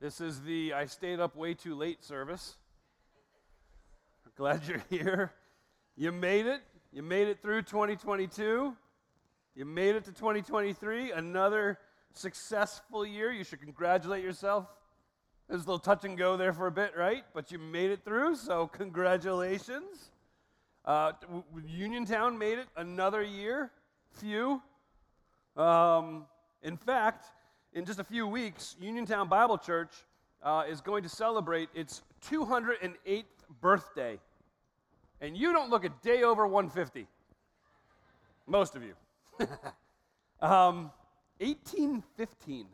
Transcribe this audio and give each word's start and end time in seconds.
This 0.00 0.20
is 0.20 0.42
the 0.42 0.74
I 0.74 0.86
stayed 0.86 1.18
up 1.18 1.34
way 1.34 1.54
too 1.54 1.74
late 1.74 2.04
service. 2.04 2.56
Glad 4.36 4.62
you're 4.68 4.84
here. 4.88 5.32
You 5.96 6.12
made 6.12 6.46
it. 6.46 6.60
You 6.92 7.02
made 7.02 7.26
it 7.26 7.42
through 7.42 7.62
2022. 7.62 8.76
You 9.56 9.64
made 9.64 9.96
it 9.96 10.04
to 10.04 10.12
2023. 10.12 11.10
Another 11.10 11.80
successful 12.14 13.04
year. 13.04 13.32
You 13.32 13.42
should 13.42 13.60
congratulate 13.60 14.22
yourself. 14.22 14.66
There's 15.48 15.64
a 15.64 15.66
little 15.66 15.80
touch 15.80 16.04
and 16.04 16.16
go 16.16 16.36
there 16.36 16.52
for 16.52 16.68
a 16.68 16.72
bit, 16.72 16.92
right? 16.96 17.24
But 17.34 17.50
you 17.50 17.58
made 17.58 17.90
it 17.90 18.04
through, 18.04 18.36
so 18.36 18.68
congratulations. 18.68 20.12
Uh, 20.84 21.10
Uniontown 21.66 22.38
made 22.38 22.58
it 22.58 22.68
another 22.76 23.24
year. 23.24 23.72
Phew. 24.20 24.62
Um, 25.56 26.26
in 26.62 26.76
fact, 26.76 27.24
in 27.78 27.84
just 27.84 28.00
a 28.00 28.04
few 28.04 28.26
weeks, 28.26 28.74
Uniontown 28.80 29.28
Bible 29.28 29.56
Church 29.56 29.92
uh, 30.42 30.64
is 30.68 30.80
going 30.80 31.04
to 31.04 31.08
celebrate 31.08 31.68
its 31.76 32.02
208th 32.28 33.24
birthday. 33.60 34.18
And 35.20 35.36
you 35.36 35.52
don't 35.52 35.70
look 35.70 35.84
a 35.84 35.90
day 36.02 36.24
over 36.24 36.44
150. 36.44 37.06
Most 38.48 38.74
of 38.74 38.82
you. 38.82 38.94
um, 40.40 40.90
1815. 41.38 42.66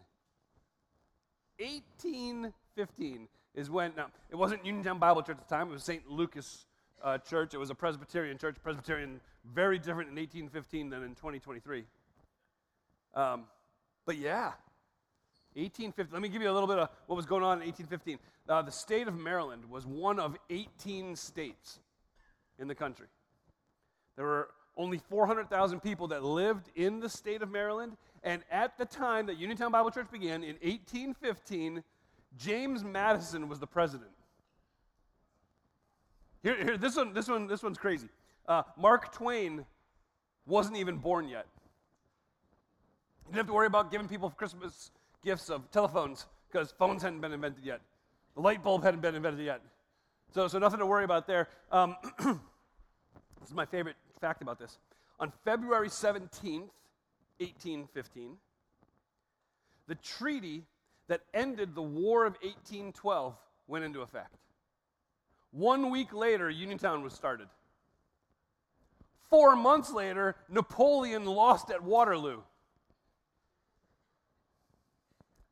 1815 1.58 3.28
is 3.54 3.70
when, 3.70 3.92
now, 3.94 4.06
it 4.30 4.36
wasn't 4.36 4.64
Uniontown 4.64 4.98
Bible 4.98 5.22
Church 5.22 5.36
at 5.38 5.46
the 5.46 5.54
time, 5.54 5.68
it 5.68 5.72
was 5.72 5.84
St. 5.84 6.08
Lucas 6.08 6.64
uh, 7.02 7.18
Church. 7.18 7.52
It 7.52 7.58
was 7.58 7.68
a 7.68 7.74
Presbyterian 7.74 8.38
church. 8.38 8.56
Presbyterian, 8.62 9.20
very 9.52 9.78
different 9.78 10.08
in 10.08 10.16
1815 10.16 10.88
than 10.88 11.02
in 11.02 11.10
2023. 11.10 11.84
Um, 13.14 13.44
but 14.06 14.16
yeah, 14.16 14.52
1850. 15.54 16.12
Let 16.12 16.22
me 16.22 16.28
give 16.28 16.42
you 16.42 16.50
a 16.50 16.52
little 16.52 16.68
bit 16.68 16.78
of 16.78 16.88
what 17.06 17.16
was 17.16 17.26
going 17.26 17.42
on 17.42 17.62
in 17.62 17.66
1815. 17.66 18.18
Uh, 18.48 18.62
the 18.62 18.72
state 18.72 19.08
of 19.08 19.16
Maryland 19.16 19.64
was 19.70 19.86
one 19.86 20.18
of 20.18 20.36
18 20.50 21.16
states 21.16 21.80
in 22.58 22.68
the 22.68 22.74
country. 22.74 23.06
There 24.16 24.26
were 24.26 24.50
only 24.76 24.98
400,000 24.98 25.80
people 25.80 26.08
that 26.08 26.24
lived 26.24 26.70
in 26.74 27.00
the 27.00 27.08
state 27.08 27.42
of 27.42 27.50
Maryland. 27.50 27.96
And 28.22 28.42
at 28.50 28.76
the 28.78 28.84
time 28.84 29.26
that 29.26 29.36
Uniontown 29.38 29.70
Bible 29.70 29.90
Church 29.90 30.10
began 30.10 30.42
in 30.42 30.56
1815, 30.62 31.82
James 32.36 32.82
Madison 32.82 33.48
was 33.48 33.60
the 33.60 33.66
president. 33.66 34.10
Here, 36.42 36.56
here 36.56 36.76
this, 36.76 36.96
one, 36.96 37.12
this, 37.12 37.28
one, 37.28 37.46
this 37.46 37.62
one's 37.62 37.78
crazy. 37.78 38.08
Uh, 38.46 38.62
Mark 38.76 39.12
Twain 39.12 39.64
wasn't 40.46 40.76
even 40.76 40.96
born 40.96 41.28
yet. 41.28 41.46
You 43.26 43.32
didn't 43.32 43.36
have 43.36 43.46
to 43.46 43.52
worry 43.54 43.66
about 43.66 43.90
giving 43.90 44.08
people 44.08 44.28
Christmas 44.30 44.90
gifts 45.24 45.50
of 45.50 45.70
telephones 45.70 46.26
because 46.50 46.70
phones 46.72 47.02
hadn't 47.02 47.20
been 47.20 47.32
invented 47.32 47.64
yet. 47.64 47.80
The 48.34 48.40
light 48.40 48.62
bulb 48.62 48.84
hadn't 48.84 49.00
been 49.00 49.14
invented 49.14 49.44
yet. 49.44 49.60
So, 50.32 50.48
so 50.48 50.58
nothing 50.58 50.78
to 50.80 50.86
worry 50.86 51.04
about 51.04 51.26
there. 51.26 51.48
Um, 51.70 51.96
this 52.18 53.48
is 53.48 53.54
my 53.54 53.64
favorite 53.64 53.96
fact 54.20 54.42
about 54.42 54.58
this. 54.58 54.78
On 55.20 55.32
February 55.44 55.88
17th, 55.88 56.70
1815, 57.38 58.36
the 59.86 59.94
treaty 59.96 60.64
that 61.08 61.22
ended 61.32 61.74
the 61.74 61.82
War 61.82 62.26
of 62.26 62.34
1812 62.42 63.34
went 63.66 63.84
into 63.84 64.00
effect. 64.00 64.36
One 65.52 65.90
week 65.90 66.12
later, 66.12 66.50
Uniontown 66.50 67.02
was 67.02 67.12
started. 67.12 67.48
Four 69.30 69.56
months 69.56 69.92
later, 69.92 70.36
Napoleon 70.48 71.24
lost 71.24 71.70
at 71.70 71.82
Waterloo. 71.82 72.40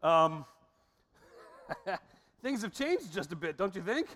Um, 0.03 0.45
things 2.43 2.63
have 2.63 2.73
changed 2.73 3.13
just 3.13 3.33
a 3.33 3.37
bit, 3.37 3.57
don't 3.57 3.75
you 3.75 3.83
think? 3.83 4.09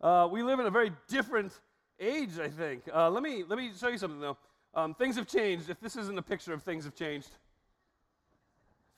Uh, 0.00 0.28
we 0.30 0.42
live 0.42 0.60
in 0.60 0.66
a 0.66 0.70
very 0.70 0.92
different 1.08 1.52
age, 1.98 2.38
I 2.40 2.48
think. 2.48 2.84
Uh, 2.94 3.10
let, 3.10 3.22
me, 3.22 3.44
let 3.48 3.58
me 3.58 3.70
show 3.78 3.88
you 3.88 3.98
something, 3.98 4.20
though. 4.20 4.36
Um, 4.74 4.94
things 4.94 5.16
have 5.16 5.26
changed. 5.26 5.68
If 5.70 5.80
this 5.80 5.96
isn't 5.96 6.16
a 6.16 6.22
picture 6.22 6.52
of 6.52 6.62
things 6.62 6.84
have 6.84 6.94
changed, 6.94 7.30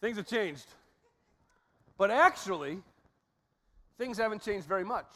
things 0.00 0.18
have 0.18 0.26
changed. 0.26 0.66
But 1.96 2.10
actually, 2.10 2.78
things 3.96 4.18
haven't 4.18 4.42
changed 4.42 4.66
very 4.66 4.84
much. 4.84 5.06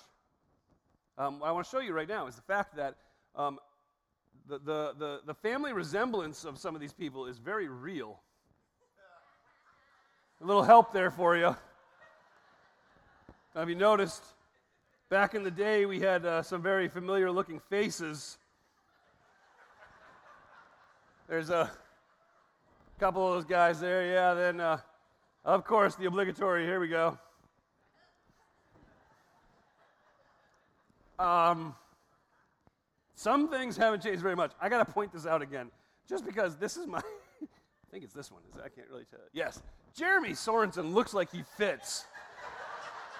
Um, 1.19 1.41
what 1.41 1.49
I 1.49 1.53
want 1.53 1.67
to 1.67 1.71
show 1.71 1.81
you 1.81 1.93
right 1.93 2.09
now 2.09 2.27
is 2.27 2.37
the 2.37 2.43
fact 2.43 2.77
that 2.77 2.97
um, 3.37 3.59
the, 4.49 4.59
the, 4.59 4.95
the, 4.99 5.21
the 5.27 5.35
family 5.35 5.73
resemblance 5.73 6.45
of 6.45 6.59
some 6.59 6.75
of 6.75 6.81
these 6.81 6.93
people 6.93 7.27
is 7.27 7.39
very 7.39 7.69
real. 7.69 8.21
A 10.43 10.45
little 10.45 10.63
help 10.63 10.93
there 10.93 11.11
for 11.11 11.37
you. 11.37 11.57
Have 13.55 13.69
you 13.69 13.77
noticed? 13.77 14.23
Back 15.09 15.35
in 15.35 15.45
the 15.45 15.51
day, 15.51 15.87
we 15.87 16.01
had 16.01 16.27
uh, 16.27 16.43
some 16.43 16.61
very 16.61 16.89
familiar 16.89 17.31
looking 17.31 17.61
faces. 17.71 18.39
There's 21.29 21.51
a 21.51 21.71
couple 22.99 23.27
of 23.27 23.35
those 23.35 23.45
guys 23.45 23.81
there, 23.81 24.11
yeah. 24.11 24.35
Then, 24.35 24.61
uh, 24.61 24.79
of 25.45 25.65
course, 25.65 25.95
the 25.95 26.07
obligatory. 26.07 26.65
Here 26.65 26.81
we 26.81 26.89
go. 26.89 27.17
Um, 31.19 31.77
some 33.15 33.49
things 33.49 33.77
haven't 33.77 34.03
changed 34.03 34.21
very 34.21 34.37
much. 34.37 34.51
I 34.61 34.69
got 34.69 34.85
to 34.85 34.93
point 34.93 35.13
this 35.13 35.27
out 35.27 35.43
again, 35.43 35.71
just 36.09 36.27
because 36.27 36.57
this 36.57 36.77
is 36.77 36.87
my. 36.87 37.01
I 37.95 37.97
think 37.97 38.07
it's 38.07 38.15
this 38.15 38.33
one. 38.33 38.43
I 38.57 38.69
can't 38.69 38.89
really 38.91 39.05
tell. 39.09 39.21
Yes, 39.33 39.63
Jeremy 39.97 40.31
Sorensen 40.31 40.95
looks 40.95 41.15
like 41.15 41.31
he 41.31 41.45
fits. 41.57 42.07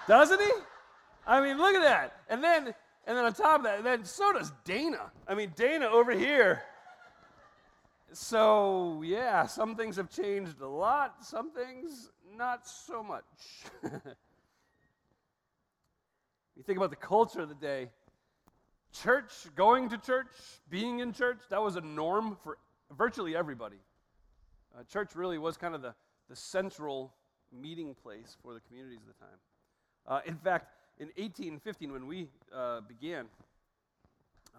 Doesn't 0.05 0.41
he? 0.41 0.51
I 1.25 1.39
mean, 1.39 1.57
look 1.57 1.75
at 1.75 1.81
that. 1.81 2.17
And 2.27 2.43
then, 2.43 2.75
and 3.07 3.17
then 3.17 3.23
on 3.23 3.31
top 3.31 3.59
of 3.59 3.63
that, 3.63 3.85
then 3.85 4.03
so 4.03 4.33
does 4.33 4.51
Dana. 4.65 5.13
I 5.29 5.33
mean, 5.33 5.53
Dana 5.55 5.85
over 5.85 6.11
here. 6.11 6.61
So 8.11 9.01
yeah, 9.05 9.45
some 9.45 9.77
things 9.77 9.95
have 9.95 10.09
changed 10.09 10.59
a 10.59 10.67
lot. 10.67 11.23
Some 11.23 11.51
things 11.51 12.11
not 12.35 12.67
so 12.67 13.01
much. 13.01 13.23
you 16.57 16.63
think 16.65 16.77
about 16.77 16.89
the 16.89 16.97
culture 16.97 17.39
of 17.39 17.47
the 17.47 17.55
day. 17.55 17.91
Church, 18.91 19.31
going 19.55 19.87
to 19.87 19.97
church, 19.97 20.27
being 20.69 20.99
in 20.99 21.13
church, 21.13 21.39
that 21.49 21.61
was 21.61 21.77
a 21.77 21.81
norm 21.81 22.35
for 22.43 22.57
virtually 22.91 23.37
everybody. 23.37 23.77
Uh, 24.77 24.83
church 24.83 25.15
really 25.15 25.37
was 25.37 25.57
kind 25.57 25.73
of 25.73 25.81
the 25.81 25.93
the 26.29 26.35
central 26.35 27.13
meeting 27.51 27.95
place 28.01 28.35
for 28.41 28.53
the 28.53 28.59
communities 28.61 28.99
of 29.01 29.07
the 29.07 29.25
time. 29.25 29.37
Uh, 30.07 30.21
in 30.25 30.35
fact, 30.35 30.67
in 30.99 31.07
1815, 31.17 31.91
when 31.91 32.07
we 32.07 32.27
uh, 32.53 32.81
began, 32.81 33.25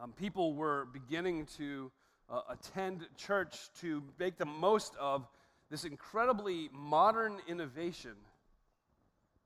um, 0.01 0.13
people 0.13 0.55
were 0.55 0.87
beginning 0.93 1.47
to 1.57 1.91
uh, 2.31 2.41
attend 2.51 3.07
church 3.17 3.71
to 3.81 4.03
make 4.19 4.37
the 4.37 4.45
most 4.45 4.95
of 5.01 5.27
this 5.71 5.85
incredibly 5.85 6.69
modern 6.73 7.39
innovation 7.49 8.13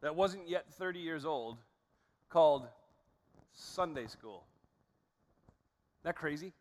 that 0.02 0.14
wasn't 0.14 0.48
yet 0.48 0.66
30 0.72 0.98
years 0.98 1.24
old 1.24 1.58
called 2.28 2.66
Sunday 3.52 4.06
school. 4.06 4.44
Isn't 5.98 6.04
that 6.04 6.16
crazy? 6.16 6.52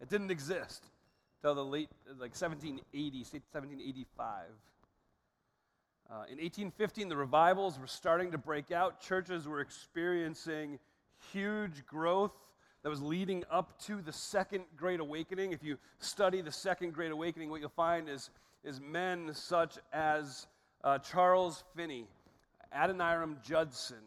It 0.00 0.08
didn't 0.08 0.30
exist 0.30 0.84
till 1.44 1.54
the 1.54 1.62
late, 1.62 1.90
like 2.06 2.34
1780, 2.34 3.18
1785. 3.18 4.44
Uh, 6.08 6.14
in 6.14 6.38
1815, 6.38 7.10
the 7.10 7.16
revivals 7.16 7.78
were 7.78 7.86
starting 7.86 8.30
to 8.32 8.38
break 8.38 8.72
out. 8.72 8.98
Churches 8.98 9.46
were 9.46 9.60
experiencing 9.60 10.78
huge 11.34 11.84
growth 11.84 12.32
that 12.82 12.88
was 12.88 13.02
leading 13.02 13.44
up 13.50 13.78
to 13.82 14.00
the 14.00 14.12
Second 14.12 14.64
Great 14.74 15.00
Awakening. 15.00 15.52
If 15.52 15.62
you 15.62 15.76
study 15.98 16.40
the 16.40 16.50
Second 16.50 16.94
Great 16.94 17.12
Awakening, 17.12 17.50
what 17.50 17.60
you'll 17.60 17.68
find 17.68 18.08
is, 18.08 18.30
is 18.64 18.80
men 18.80 19.28
such 19.34 19.76
as 19.92 20.46
uh, 20.82 20.96
Charles 20.96 21.62
Finney, 21.76 22.06
Adoniram 22.74 23.36
Judson, 23.44 23.98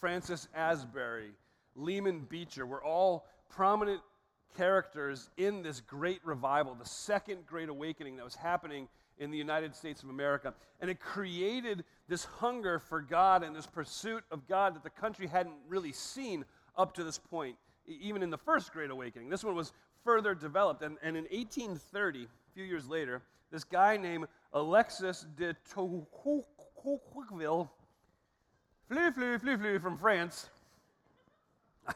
Francis 0.00 0.48
Asbury, 0.54 1.32
Lyman 1.76 2.20
Beecher 2.20 2.64
were 2.64 2.82
all 2.82 3.26
prominent 3.50 4.00
characters 4.56 5.30
in 5.36 5.62
this 5.62 5.80
great 5.80 6.20
revival, 6.24 6.74
the 6.74 6.84
second 6.84 7.46
great 7.46 7.68
awakening 7.68 8.16
that 8.16 8.24
was 8.24 8.34
happening 8.34 8.88
in 9.18 9.30
the 9.30 9.38
United 9.38 9.74
States 9.74 10.02
of 10.02 10.08
America. 10.08 10.54
And 10.80 10.90
it 10.90 10.98
created 10.98 11.84
this 12.08 12.24
hunger 12.24 12.78
for 12.78 13.00
God 13.00 13.42
and 13.42 13.54
this 13.54 13.66
pursuit 13.66 14.24
of 14.30 14.48
God 14.48 14.74
that 14.74 14.82
the 14.82 14.90
country 14.90 15.26
hadn't 15.26 15.56
really 15.68 15.92
seen 15.92 16.44
up 16.76 16.94
to 16.94 17.04
this 17.04 17.18
point, 17.18 17.56
even 17.86 18.22
in 18.22 18.30
the 18.30 18.38
first 18.38 18.72
great 18.72 18.90
awakening. 18.90 19.28
This 19.28 19.44
one 19.44 19.54
was 19.54 19.72
further 20.04 20.34
developed. 20.34 20.82
And, 20.82 20.96
and 21.02 21.16
in 21.16 21.24
1830, 21.24 22.24
a 22.24 22.26
few 22.54 22.64
years 22.64 22.88
later, 22.88 23.22
this 23.52 23.64
guy 23.64 23.96
named 23.96 24.26
Alexis 24.52 25.26
de 25.36 25.54
Tocqueville 25.72 26.46
flew, 28.88 29.12
flew, 29.12 29.38
flew, 29.38 29.58
flew 29.58 29.78
from 29.78 29.96
France. 29.96 30.48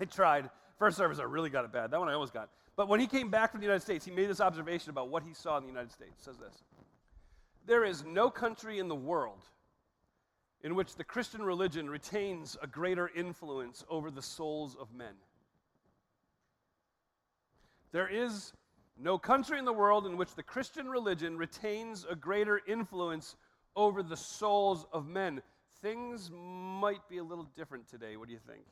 I 0.00 0.04
tried. 0.04 0.50
First 0.78 0.96
service, 0.96 1.18
I 1.18 1.24
really 1.24 1.50
got 1.50 1.64
it 1.64 1.72
bad. 1.72 1.90
That 1.90 2.00
one 2.00 2.08
I 2.08 2.14
almost 2.14 2.32
got. 2.32 2.50
But 2.76 2.88
when 2.88 2.98
he 3.00 3.06
came 3.06 3.30
back 3.30 3.52
from 3.52 3.60
the 3.60 3.66
United 3.66 3.82
States, 3.82 4.04
he 4.04 4.10
made 4.10 4.28
this 4.28 4.40
observation 4.40 4.90
about 4.90 5.08
what 5.08 5.22
he 5.22 5.32
saw 5.32 5.56
in 5.56 5.62
the 5.62 5.68
United 5.68 5.92
States. 5.92 6.12
It 6.18 6.24
says 6.24 6.36
this 6.38 6.62
There 7.66 7.84
is 7.84 8.04
no 8.04 8.30
country 8.30 8.78
in 8.78 8.88
the 8.88 8.94
world 8.94 9.42
in 10.62 10.74
which 10.74 10.96
the 10.96 11.04
Christian 11.04 11.42
religion 11.42 11.88
retains 11.88 12.56
a 12.62 12.66
greater 12.66 13.10
influence 13.14 13.84
over 13.88 14.10
the 14.10 14.22
souls 14.22 14.76
of 14.80 14.92
men. 14.94 15.14
There 17.92 18.08
is 18.08 18.52
no 18.98 19.18
country 19.18 19.58
in 19.58 19.64
the 19.64 19.72
world 19.72 20.06
in 20.06 20.16
which 20.16 20.34
the 20.34 20.42
Christian 20.42 20.88
religion 20.88 21.36
retains 21.36 22.06
a 22.10 22.16
greater 22.16 22.60
influence 22.66 23.36
over 23.76 24.02
the 24.02 24.16
souls 24.16 24.86
of 24.92 25.06
men. 25.06 25.42
Things 25.82 26.30
might 26.32 27.08
be 27.08 27.18
a 27.18 27.24
little 27.24 27.46
different 27.56 27.88
today. 27.88 28.16
What 28.16 28.28
do 28.28 28.32
you 28.32 28.40
think? 28.46 28.62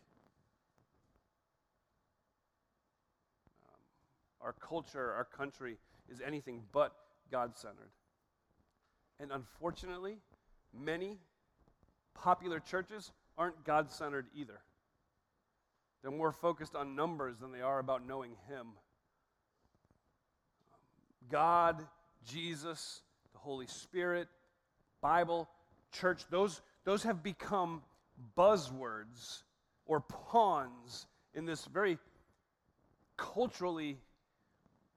Our 4.43 4.55
culture, 4.55 5.12
our 5.12 5.25
country 5.25 5.79
is 6.11 6.21
anything 6.25 6.62
but 6.73 6.94
God 7.31 7.56
centered. 7.56 7.91
And 9.21 9.31
unfortunately, 9.33 10.19
many 10.79 11.19
popular 12.15 12.61
churches 12.61 13.12
aren't 13.39 13.65
God 13.65 13.91
centered 13.91 14.27
either. 14.35 14.61
They're 16.03 16.11
more 16.11 16.33
focused 16.33 16.75
on 16.75 16.97
numbers 16.97 17.37
than 17.39 17.53
they 17.53 17.61
are 17.61 17.79
about 17.79 18.06
knowing 18.06 18.33
Him. 18.49 18.69
God, 21.31 21.87
Jesus, 22.27 23.03
the 23.33 23.38
Holy 23.38 23.69
Spirit, 23.69 24.29
Bible, 25.00 25.49
church, 25.93 26.23
those, 26.31 26.61
those 26.85 27.05
have 27.05 27.23
become 27.23 27.83
buzzwords 28.37 29.43
or 29.87 30.00
pawns 30.00 31.06
in 31.35 31.47
this 31.47 31.65
very 31.67 31.99
culturally 33.17 33.99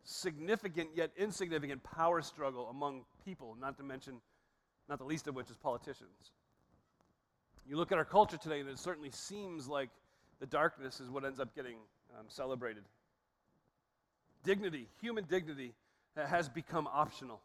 significant 0.06 0.90
yet 0.96 1.12
insignificant 1.18 1.84
power 1.84 2.22
struggle 2.22 2.70
among 2.70 3.02
people, 3.26 3.58
not 3.60 3.78
to 3.78 3.84
mention, 3.84 4.22
not 4.88 5.00
the 5.00 5.04
least 5.04 5.28
of 5.28 5.36
which 5.36 5.50
is 5.50 5.58
politicians. 5.58 6.32
You 7.68 7.78
look 7.78 7.92
at 7.92 7.98
our 7.98 8.06
culture 8.06 8.38
today, 8.38 8.60
and 8.60 8.70
it 8.70 8.80
certainly 8.80 9.10
seems 9.10 9.68
like 9.68 9.90
the 10.40 10.46
darkness 10.46 11.00
is 11.00 11.10
what 11.10 11.26
ends 11.26 11.40
up 11.40 11.56
getting 11.56 11.78
um, 12.18 12.26
celebrated. 12.28 12.84
Dignity, 14.44 14.88
human 15.02 15.24
dignity, 15.26 15.74
has 16.16 16.48
become 16.48 16.88
optional. 16.94 17.42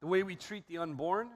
The 0.00 0.08
way 0.08 0.24
we 0.24 0.34
treat 0.34 0.66
the 0.66 0.78
unborn, 0.78 1.28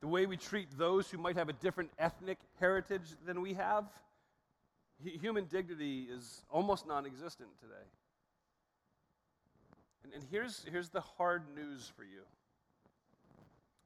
the 0.00 0.06
way 0.06 0.26
we 0.26 0.36
treat 0.36 0.68
those 0.78 1.10
who 1.10 1.18
might 1.18 1.36
have 1.36 1.48
a 1.48 1.52
different 1.52 1.90
ethnic 1.98 2.38
heritage 2.60 3.02
than 3.26 3.40
we 3.40 3.54
have, 3.54 3.84
human 5.20 5.46
dignity 5.46 6.06
is 6.10 6.44
almost 6.48 6.86
non 6.86 7.04
existent 7.06 7.50
today. 7.60 7.84
And, 10.04 10.12
and 10.14 10.22
here's, 10.30 10.64
here's 10.70 10.88
the 10.88 11.00
hard 11.00 11.42
news 11.54 11.90
for 11.96 12.04
you. 12.04 12.22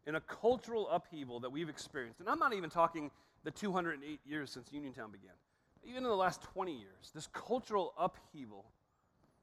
In 0.06 0.14
a 0.14 0.20
cultural 0.20 0.88
upheaval 0.88 1.40
that 1.40 1.50
we've 1.50 1.68
experienced, 1.68 2.20
and 2.20 2.28
I'm 2.28 2.38
not 2.38 2.52
even 2.52 2.70
talking 2.70 3.10
the 3.44 3.50
208 3.50 4.20
years 4.24 4.50
since 4.50 4.72
Uniontown 4.72 5.10
began, 5.10 5.34
even 5.84 5.98
in 5.98 6.08
the 6.08 6.16
last 6.16 6.42
20 6.42 6.72
years, 6.72 7.10
this 7.14 7.28
cultural 7.32 7.92
upheaval, 7.98 8.64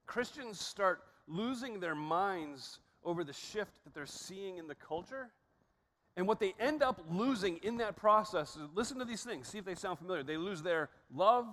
Christians 0.06 0.60
start 0.60 1.02
losing 1.28 1.80
their 1.80 1.96
minds 1.96 2.80
over 3.06 3.24
the 3.24 3.34
shift 3.34 3.84
that 3.84 3.94
they're 3.94 4.06
seeing 4.06 4.58
in 4.58 4.68
the 4.68 4.76
culture. 4.76 5.30
And 6.16 6.28
what 6.28 6.40
they 6.40 6.54
end 6.60 6.84
up 6.84 7.02
losing 7.10 7.58
in 7.64 7.78
that 7.78 7.96
process 7.96 8.56
is 8.56 8.70
listen 8.76 9.00
to 9.00 9.06
these 9.06 9.24
things, 9.24 9.48
see 9.48 9.58
if 9.58 9.66
they 9.66 9.76
sound 9.76 9.98
familiar. 9.98 10.24
They 10.24 10.38
lose 10.38 10.62
their 10.62 10.90
love, 11.14 11.48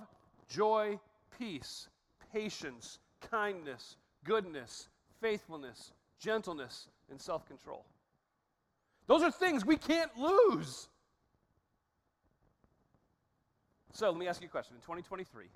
joy, 0.48 0.98
peace, 1.38 1.88
patience, 2.32 2.98
kindness, 3.30 3.96
goodness, 4.24 4.88
faithfulness, 5.20 5.92
gentleness, 6.18 6.88
and 7.10 7.20
self 7.20 7.46
control. 7.46 7.84
Those 9.06 9.22
are 9.22 9.30
things 9.30 9.64
we 9.64 9.76
can't 9.76 10.10
lose. 10.16 10.88
So 13.92 14.08
let 14.08 14.18
me 14.18 14.28
ask 14.28 14.40
you 14.40 14.46
a 14.46 14.50
question. 14.50 14.76
In 14.76 14.82
2023, 14.82 15.46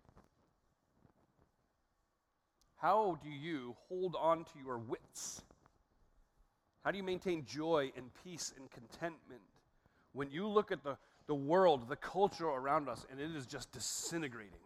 how 2.76 3.18
do 3.22 3.30
you 3.30 3.76
hold 3.88 4.16
on 4.20 4.44
to 4.44 4.50
your 4.64 4.78
wits? 4.78 5.42
How 6.84 6.90
do 6.90 6.98
you 6.98 7.02
maintain 7.02 7.46
joy 7.46 7.92
and 7.96 8.10
peace 8.24 8.52
and 8.58 8.70
contentment 8.70 9.40
when 10.12 10.30
you 10.30 10.46
look 10.46 10.70
at 10.70 10.82
the, 10.84 10.96
the 11.26 11.34
world, 11.34 11.88
the 11.88 11.96
culture 11.96 12.46
around 12.46 12.88
us, 12.88 13.06
and 13.10 13.20
it 13.20 13.34
is 13.34 13.46
just 13.46 13.72
disintegrating? 13.72 14.63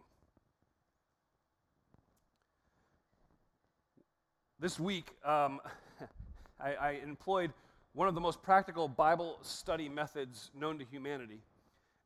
This 4.61 4.77
week, 4.77 5.11
um, 5.23 5.61
I, 6.59 6.73
I 6.73 6.91
employed 7.01 7.53
one 7.93 8.09
of 8.09 8.13
the 8.13 8.19
most 8.19 8.43
practical 8.43 8.89
Bible 8.89 9.37
study 9.41 9.87
methods 9.87 10.51
known 10.53 10.77
to 10.79 10.85
humanity. 10.85 11.39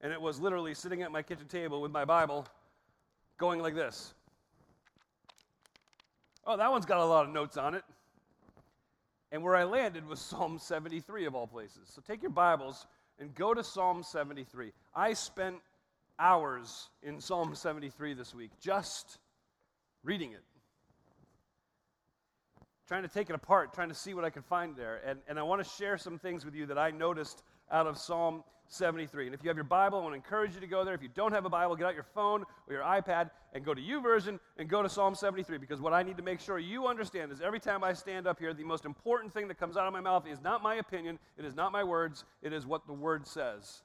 And 0.01 0.13
it 0.13 0.21
was 0.21 0.39
literally 0.39 0.75
sitting 0.75 1.01
at 1.01 1.11
my 1.11 1.23
kitchen 1.23 1.47
table 1.47 1.81
with 1.81 1.91
my 1.91 2.05
Bible, 2.05 2.45
going 3.39 3.59
like 3.59 3.73
this. 3.73 4.13
Oh, 6.45 6.55
that 6.55 6.71
one's 6.71 6.85
got 6.85 6.99
a 6.99 7.05
lot 7.05 7.25
of 7.25 7.31
notes 7.31 7.57
on 7.57 7.73
it. 7.73 7.83
And 9.31 9.41
where 9.41 9.55
I 9.55 9.63
landed 9.63 10.07
was 10.07 10.19
Psalm 10.21 10.59
73 10.59 11.25
of 11.25 11.33
all 11.33 11.47
places. 11.47 11.87
So 11.87 12.03
take 12.05 12.21
your 12.21 12.29
Bibles 12.29 12.85
and 13.17 13.33
go 13.33 13.55
to 13.55 13.63
Psalm 13.63 14.03
73. 14.03 14.73
I 14.95 15.13
spent 15.13 15.55
hours 16.19 16.89
in 17.01 17.19
Psalm 17.19 17.55
73 17.55 18.13
this 18.13 18.35
week 18.35 18.51
just 18.61 19.17
reading 20.03 20.33
it, 20.33 20.43
trying 22.93 23.01
to 23.01 23.09
take 23.09 23.27
it 23.31 23.33
apart, 23.33 23.73
trying 23.73 23.89
to 23.89 23.95
see 23.95 24.13
what 24.13 24.23
I 24.23 24.29
could 24.29 24.45
find 24.45 24.75
there. 24.75 25.01
And, 25.03 25.17
and 25.27 25.39
I 25.39 25.41
want 25.41 25.63
to 25.63 25.67
share 25.67 25.97
some 25.97 26.19
things 26.19 26.45
with 26.45 26.53
you 26.53 26.67
that 26.67 26.77
I 26.77 26.91
noticed 26.91 27.41
out 27.71 27.87
of 27.87 27.97
Psalm 27.97 28.43
73. 28.67 29.25
And 29.25 29.33
if 29.33 29.41
you 29.41 29.47
have 29.47 29.57
your 29.57 29.63
Bible, 29.63 29.97
I 29.97 30.01
want 30.03 30.11
to 30.11 30.17
encourage 30.17 30.53
you 30.53 30.61
to 30.61 30.67
go 30.67 30.85
there. 30.85 30.93
If 30.93 31.01
you 31.01 31.09
don't 31.11 31.31
have 31.31 31.45
a 31.45 31.49
Bible, 31.49 31.75
get 31.75 31.87
out 31.87 31.95
your 31.95 32.05
phone 32.13 32.43
or 32.67 32.73
your 32.75 32.83
iPad 32.83 33.31
and 33.53 33.65
go 33.65 33.73
to 33.73 33.81
YouVersion 33.81 34.39
and 34.59 34.69
go 34.69 34.83
to 34.83 34.89
Psalm 34.89 35.15
73 35.15 35.57
because 35.57 35.81
what 35.81 35.91
I 35.91 36.03
need 36.03 36.17
to 36.17 36.23
make 36.23 36.39
sure 36.39 36.59
you 36.59 36.85
understand 36.85 37.31
is 37.31 37.41
every 37.41 37.59
time 37.59 37.83
I 37.83 37.93
stand 37.93 38.27
up 38.27 38.37
here, 38.37 38.53
the 38.53 38.63
most 38.63 38.85
important 38.85 39.33
thing 39.33 39.47
that 39.47 39.57
comes 39.57 39.75
out 39.75 39.87
of 39.87 39.93
my 39.93 39.99
mouth 39.99 40.27
is 40.27 40.39
not 40.39 40.61
my 40.61 40.75
opinion, 40.75 41.17
it 41.35 41.45
is 41.45 41.55
not 41.55 41.71
my 41.71 41.83
words, 41.83 42.25
it 42.43 42.53
is 42.53 42.67
what 42.67 42.85
the 42.85 42.93
Word 42.93 43.25
says. 43.25 43.81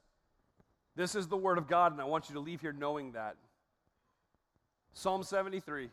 This 0.96 1.14
is 1.14 1.28
the 1.28 1.36
Word 1.38 1.56
of 1.56 1.66
God, 1.66 1.92
and 1.92 2.00
I 2.02 2.04
want 2.04 2.28
you 2.28 2.34
to 2.34 2.40
leave 2.40 2.60
here 2.60 2.74
knowing 2.74 3.12
that. 3.12 3.36
Psalm 4.92 5.22
73. 5.22 5.88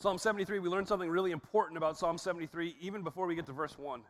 Psalm 0.00 0.16
73, 0.16 0.60
we 0.60 0.70
learned 0.70 0.88
something 0.88 1.10
really 1.10 1.30
important 1.30 1.76
about 1.76 1.98
Psalm 1.98 2.16
73 2.16 2.74
even 2.80 3.02
before 3.02 3.26
we 3.26 3.34
get 3.34 3.44
to 3.44 3.52
verse 3.52 3.78
1. 3.78 4.00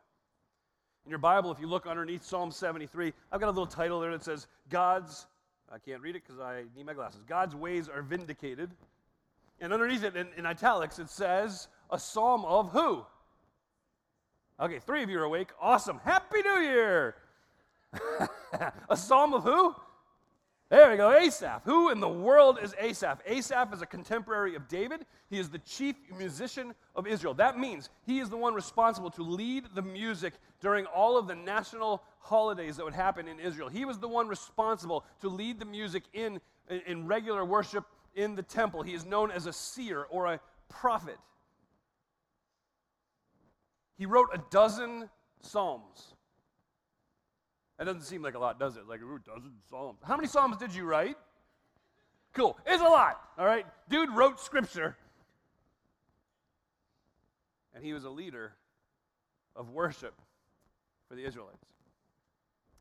In 1.04 1.10
your 1.10 1.18
Bible, 1.18 1.50
if 1.50 1.58
you 1.58 1.66
look 1.66 1.84
underneath 1.84 2.22
Psalm 2.24 2.52
73, 2.52 3.12
I've 3.32 3.40
got 3.40 3.48
a 3.48 3.50
little 3.50 3.66
title 3.66 3.98
there 3.98 4.12
that 4.12 4.22
says, 4.22 4.46
God's, 4.68 5.26
I 5.68 5.78
can't 5.78 6.00
read 6.00 6.14
it 6.14 6.22
because 6.24 6.40
I 6.40 6.62
need 6.76 6.86
my 6.86 6.94
glasses, 6.94 7.24
God's 7.26 7.56
ways 7.56 7.88
are 7.88 8.02
vindicated. 8.02 8.70
And 9.60 9.72
underneath 9.72 10.04
it, 10.04 10.14
in, 10.14 10.28
in 10.36 10.46
italics, 10.46 11.00
it 11.00 11.10
says, 11.10 11.66
a 11.90 11.98
psalm 11.98 12.44
of 12.44 12.70
who? 12.70 13.04
Okay, 14.60 14.78
three 14.78 15.02
of 15.02 15.10
you 15.10 15.18
are 15.18 15.24
awake. 15.24 15.48
Awesome. 15.60 15.98
Happy 16.04 16.40
New 16.42 16.60
Year! 16.60 17.16
a 18.88 18.96
psalm 18.96 19.34
of 19.34 19.42
who? 19.42 19.74
There 20.70 20.88
we 20.88 20.96
go, 20.96 21.10
Asaph. 21.10 21.62
Who 21.64 21.90
in 21.90 21.98
the 21.98 22.08
world 22.08 22.60
is 22.62 22.76
Asaph? 22.78 23.18
Asaph 23.26 23.74
is 23.74 23.82
a 23.82 23.86
contemporary 23.86 24.54
of 24.54 24.68
David. 24.68 25.04
He 25.28 25.36
is 25.36 25.50
the 25.50 25.58
chief 25.58 25.96
musician 26.16 26.74
of 26.94 27.08
Israel. 27.08 27.34
That 27.34 27.58
means 27.58 27.90
he 28.06 28.20
is 28.20 28.30
the 28.30 28.36
one 28.36 28.54
responsible 28.54 29.10
to 29.10 29.22
lead 29.24 29.64
the 29.74 29.82
music 29.82 30.34
during 30.60 30.86
all 30.86 31.18
of 31.18 31.26
the 31.26 31.34
national 31.34 32.04
holidays 32.20 32.76
that 32.76 32.84
would 32.84 32.94
happen 32.94 33.26
in 33.26 33.40
Israel. 33.40 33.68
He 33.68 33.84
was 33.84 33.98
the 33.98 34.06
one 34.06 34.28
responsible 34.28 35.04
to 35.22 35.28
lead 35.28 35.58
the 35.58 35.64
music 35.64 36.04
in, 36.12 36.40
in 36.86 37.04
regular 37.08 37.44
worship 37.44 37.84
in 38.14 38.36
the 38.36 38.42
temple. 38.42 38.82
He 38.82 38.94
is 38.94 39.04
known 39.04 39.32
as 39.32 39.46
a 39.46 39.52
seer 39.52 40.06
or 40.08 40.26
a 40.26 40.40
prophet. 40.68 41.18
He 43.98 44.06
wrote 44.06 44.28
a 44.32 44.38
dozen 44.50 45.10
psalms. 45.40 46.14
That 47.80 47.86
doesn't 47.86 48.02
seem 48.02 48.20
like 48.20 48.34
a 48.34 48.38
lot, 48.38 48.60
does 48.60 48.76
it? 48.76 48.86
Like, 48.86 49.00
ooh, 49.00 49.18
dozen 49.24 49.52
psalms. 49.70 50.00
How 50.04 50.14
many 50.14 50.28
psalms 50.28 50.58
did 50.58 50.74
you 50.74 50.84
write? 50.84 51.16
Cool. 52.34 52.58
It's 52.66 52.82
a 52.82 52.84
lot, 52.84 53.18
all 53.38 53.46
right? 53.46 53.64
Dude 53.88 54.10
wrote 54.10 54.38
scripture. 54.38 54.98
And 57.74 57.82
he 57.82 57.94
was 57.94 58.04
a 58.04 58.10
leader 58.10 58.52
of 59.56 59.70
worship 59.70 60.12
for 61.08 61.14
the 61.14 61.24
Israelites. 61.24 61.68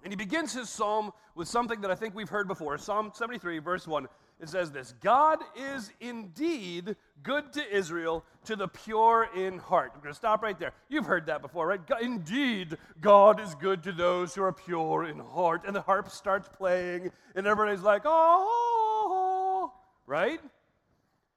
And 0.03 0.11
he 0.11 0.17
begins 0.17 0.51
his 0.51 0.69
psalm 0.69 1.11
with 1.33 1.47
something 1.47 1.79
that 1.79 1.91
I 1.91 1.95
think 1.95 2.13
we've 2.13 2.27
heard 2.27 2.49
before. 2.49 2.77
Psalm 2.77 3.11
73, 3.13 3.59
verse 3.59 3.87
1. 3.87 4.05
It 4.39 4.47
says 4.47 4.71
this 4.71 4.93
God 5.01 5.39
is 5.55 5.91
indeed 5.99 6.95
good 7.23 7.51
to 7.53 7.75
Israel, 7.75 8.23
to 8.45 8.55
the 8.55 8.67
pure 8.67 9.29
in 9.35 9.57
heart. 9.57 9.91
We're 9.93 10.01
going 10.01 10.13
to 10.13 10.17
stop 10.17 10.41
right 10.41 10.57
there. 10.57 10.71
You've 10.87 11.05
heard 11.05 11.25
that 11.25 11.41
before, 11.41 11.67
right? 11.67 11.85
God, 11.85 12.01
indeed, 12.01 12.77
God 13.01 13.41
is 13.41 13.53
good 13.55 13.83
to 13.83 13.91
those 13.91 14.33
who 14.33 14.43
are 14.43 14.53
pure 14.53 15.05
in 15.05 15.19
heart. 15.19 15.63
And 15.67 15.75
the 15.75 15.81
harp 15.81 16.09
starts 16.09 16.47
playing, 16.47 17.11
and 17.35 17.45
everybody's 17.45 17.83
like, 17.83 18.03
oh, 18.05 19.73
right? 20.07 20.39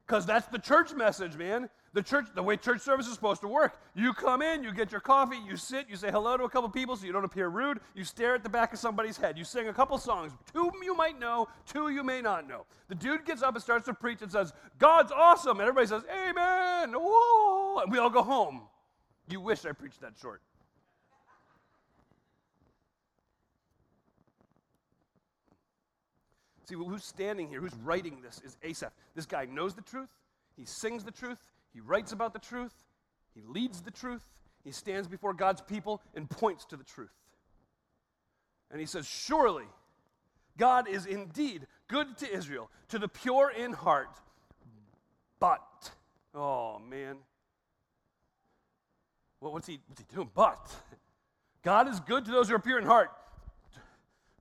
Because 0.07 0.25
that's 0.25 0.47
the 0.47 0.59
church 0.59 0.95
message, 0.95 1.37
man. 1.37 1.69
The 1.95 2.03
church, 2.03 2.27
the 2.35 2.43
way 2.43 2.57
church 2.57 2.81
service 2.81 3.07
is 3.07 3.13
supposed 3.13 3.43
to 3.43 3.49
work. 3.49 3.79
You 3.95 4.15
come 4.15 4.41
in, 4.41 4.65
you 4.65 4.73
get 4.73 4.91
your 4.91 5.03
coffee, 5.03 5.37
you 5.47 5.59
sit, 5.59 5.91
you 5.91 5.97
say 5.97 6.11
hello 6.11 6.39
to 6.39 6.45
a 6.45 6.49
couple 6.49 6.71
people 6.71 6.97
so 6.97 7.05
you 7.05 7.13
don't 7.13 7.25
appear 7.25 7.49
rude, 7.49 7.81
you 7.95 8.03
stare 8.03 8.35
at 8.35 8.43
the 8.43 8.49
back 8.49 8.73
of 8.73 8.79
somebody's 8.79 9.19
head, 9.19 9.37
you 9.37 9.45
sing 9.45 9.69
a 9.69 9.75
couple 9.75 9.99
songs, 9.99 10.33
two 10.55 10.73
you 10.83 10.95
might 10.95 11.21
know, 11.21 11.49
two 11.67 11.91
you 11.91 12.03
may 12.03 12.23
not 12.23 12.49
know. 12.49 12.65
The 12.89 12.95
dude 12.95 13.27
gets 13.27 13.43
up 13.43 13.55
and 13.55 13.63
starts 13.63 13.85
to 13.87 13.95
preach 13.95 14.23
and 14.23 14.33
says, 14.33 14.55
God's 14.79 15.13
awesome, 15.13 15.61
and 15.61 15.69
everybody 15.69 15.87
says, 15.87 16.03
Amen, 16.11 16.95
whoa, 16.95 17.83
and 17.83 17.93
we 17.93 17.99
all 17.99 18.11
go 18.11 18.23
home. 18.23 18.63
You 19.29 19.43
wish 19.43 19.67
I 19.67 19.73
preached 19.73 20.01
that 20.01 20.15
short. 20.21 20.41
See, 26.65 26.75
who's 26.75 27.05
standing 27.05 27.49
here, 27.49 27.61
who's 27.61 27.75
writing 27.85 28.23
this 28.23 28.41
is 28.45 28.57
Asaph. 28.63 28.93
This 29.15 29.27
guy 29.27 29.45
knows 29.45 29.75
the 29.75 29.83
truth, 29.83 30.09
he 30.57 30.65
sings 30.65 31.05
the 31.05 31.11
truth, 31.11 31.39
he 31.73 31.81
writes 31.81 32.13
about 32.13 32.33
the 32.33 32.39
truth, 32.39 32.75
he 33.35 33.43
leads 33.43 33.81
the 33.81 33.91
truth, 33.91 34.23
he 34.65 34.73
stands 34.73 35.09
before 35.09 35.35
God's 35.35 35.61
people 35.61 36.01
and 36.15 36.29
points 36.29 36.65
to 36.67 36.77
the 36.77 36.85
truth. 36.85 37.11
And 38.71 38.81
he 38.81 38.87
says, 38.87 39.07
Surely 39.07 39.65
God 40.57 40.89
is 40.89 41.07
indeed 41.07 41.67
good 41.89 42.17
to 42.19 42.33
Israel, 42.33 42.71
to 42.89 42.99
the 42.99 43.09
pure 43.09 43.51
in 43.51 43.73
heart, 43.73 44.11
but, 45.41 45.91
oh 46.35 46.79
man, 46.79 47.17
well, 49.41 49.53
what's 49.53 49.67
he, 49.67 49.81
what's 49.89 50.01
he 50.01 50.15
doing? 50.15 50.31
But, 50.35 50.75
God 51.63 51.89
is 51.89 52.01
good 52.01 52.25
to 52.27 52.31
those 52.31 52.49
who 52.49 52.55
are 52.55 52.61
pure 52.61 52.79
in 52.79 52.87
heart, 52.87 53.11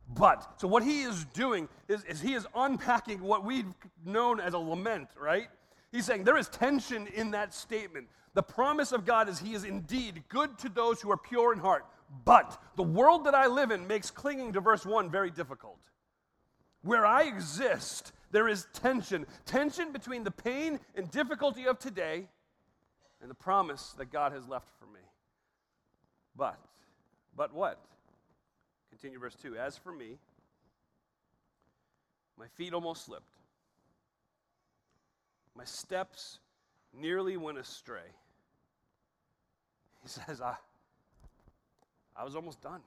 but. 0.07 0.59
So, 0.59 0.67
what 0.67 0.83
he 0.83 1.01
is 1.01 1.25
doing 1.25 1.69
is, 1.87 2.03
is 2.03 2.21
he 2.21 2.33
is 2.33 2.45
unpacking 2.55 3.21
what 3.21 3.43
we've 3.43 3.73
known 4.05 4.39
as 4.39 4.53
a 4.53 4.57
lament, 4.57 5.09
right? 5.19 5.47
He's 5.91 6.05
saying 6.05 6.23
there 6.23 6.37
is 6.37 6.47
tension 6.47 7.07
in 7.07 7.31
that 7.31 7.53
statement. 7.53 8.07
The 8.33 8.43
promise 8.43 8.91
of 8.91 9.05
God 9.05 9.27
is 9.27 9.39
he 9.39 9.53
is 9.53 9.65
indeed 9.65 10.23
good 10.29 10.57
to 10.59 10.69
those 10.69 11.01
who 11.01 11.11
are 11.11 11.17
pure 11.17 11.51
in 11.51 11.59
heart. 11.59 11.85
But 12.25 12.61
the 12.75 12.83
world 12.83 13.25
that 13.25 13.35
I 13.35 13.47
live 13.47 13.71
in 13.71 13.87
makes 13.87 14.09
clinging 14.09 14.53
to 14.53 14.61
verse 14.61 14.85
1 14.85 15.09
very 15.09 15.31
difficult. 15.31 15.79
Where 16.81 17.05
I 17.05 17.23
exist, 17.23 18.13
there 18.31 18.47
is 18.47 18.67
tension 18.73 19.25
tension 19.45 19.91
between 19.91 20.23
the 20.23 20.31
pain 20.31 20.79
and 20.95 21.11
difficulty 21.11 21.67
of 21.67 21.77
today 21.77 22.27
and 23.21 23.29
the 23.29 23.35
promise 23.35 23.93
that 23.97 24.11
God 24.11 24.31
has 24.31 24.47
left 24.47 24.69
for 24.79 24.85
me. 24.85 25.01
But, 26.35 26.59
but 27.35 27.53
what? 27.53 27.79
Continue 28.89 29.19
verse 29.19 29.35
2. 29.35 29.57
As 29.57 29.77
for 29.77 29.91
me, 29.91 30.17
my 32.37 32.47
feet 32.55 32.73
almost 32.73 33.05
slipped. 33.05 33.30
My 35.55 35.65
steps 35.65 36.39
nearly 36.93 37.37
went 37.37 37.57
astray. 37.57 38.09
He 40.03 40.09
says, 40.09 40.41
I, 40.41 40.55
I 42.15 42.23
was 42.23 42.35
almost 42.35 42.61
done. 42.61 42.81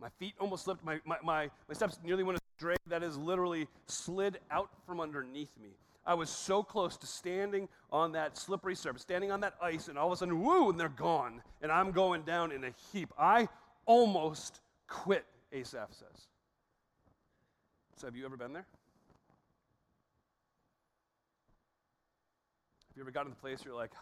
My 0.00 0.08
feet 0.18 0.34
almost 0.40 0.64
slipped. 0.64 0.84
My, 0.84 1.00
my, 1.04 1.16
my, 1.22 1.50
my 1.68 1.74
steps 1.74 1.98
nearly 2.02 2.24
went 2.24 2.38
astray. 2.58 2.76
That 2.88 3.02
is 3.02 3.16
literally 3.16 3.68
slid 3.86 4.38
out 4.50 4.70
from 4.86 5.00
underneath 5.00 5.50
me. 5.62 5.70
I 6.04 6.14
was 6.14 6.28
so 6.30 6.64
close 6.64 6.96
to 6.96 7.06
standing 7.06 7.68
on 7.92 8.12
that 8.12 8.36
slippery 8.36 8.74
surface, 8.74 9.02
standing 9.02 9.30
on 9.30 9.40
that 9.40 9.54
ice, 9.62 9.86
and 9.86 9.96
all 9.96 10.08
of 10.08 10.12
a 10.12 10.16
sudden, 10.16 10.42
woo, 10.42 10.70
and 10.70 10.80
they're 10.80 10.88
gone. 10.88 11.42
And 11.60 11.70
I'm 11.70 11.92
going 11.92 12.22
down 12.22 12.50
in 12.50 12.64
a 12.64 12.72
heap. 12.92 13.12
I 13.16 13.48
almost 13.86 14.60
quit, 14.88 15.24
Asaph 15.52 15.92
says. 15.92 16.26
So, 17.96 18.08
have 18.08 18.16
you 18.16 18.24
ever 18.24 18.36
been 18.36 18.52
there? 18.52 18.66
Have 22.92 22.98
you 22.98 23.04
ever 23.04 23.10
gotten 23.10 23.32
to 23.32 23.34
the 23.34 23.40
place 23.40 23.60
where 23.60 23.72
you're 23.72 23.80
like, 23.80 23.92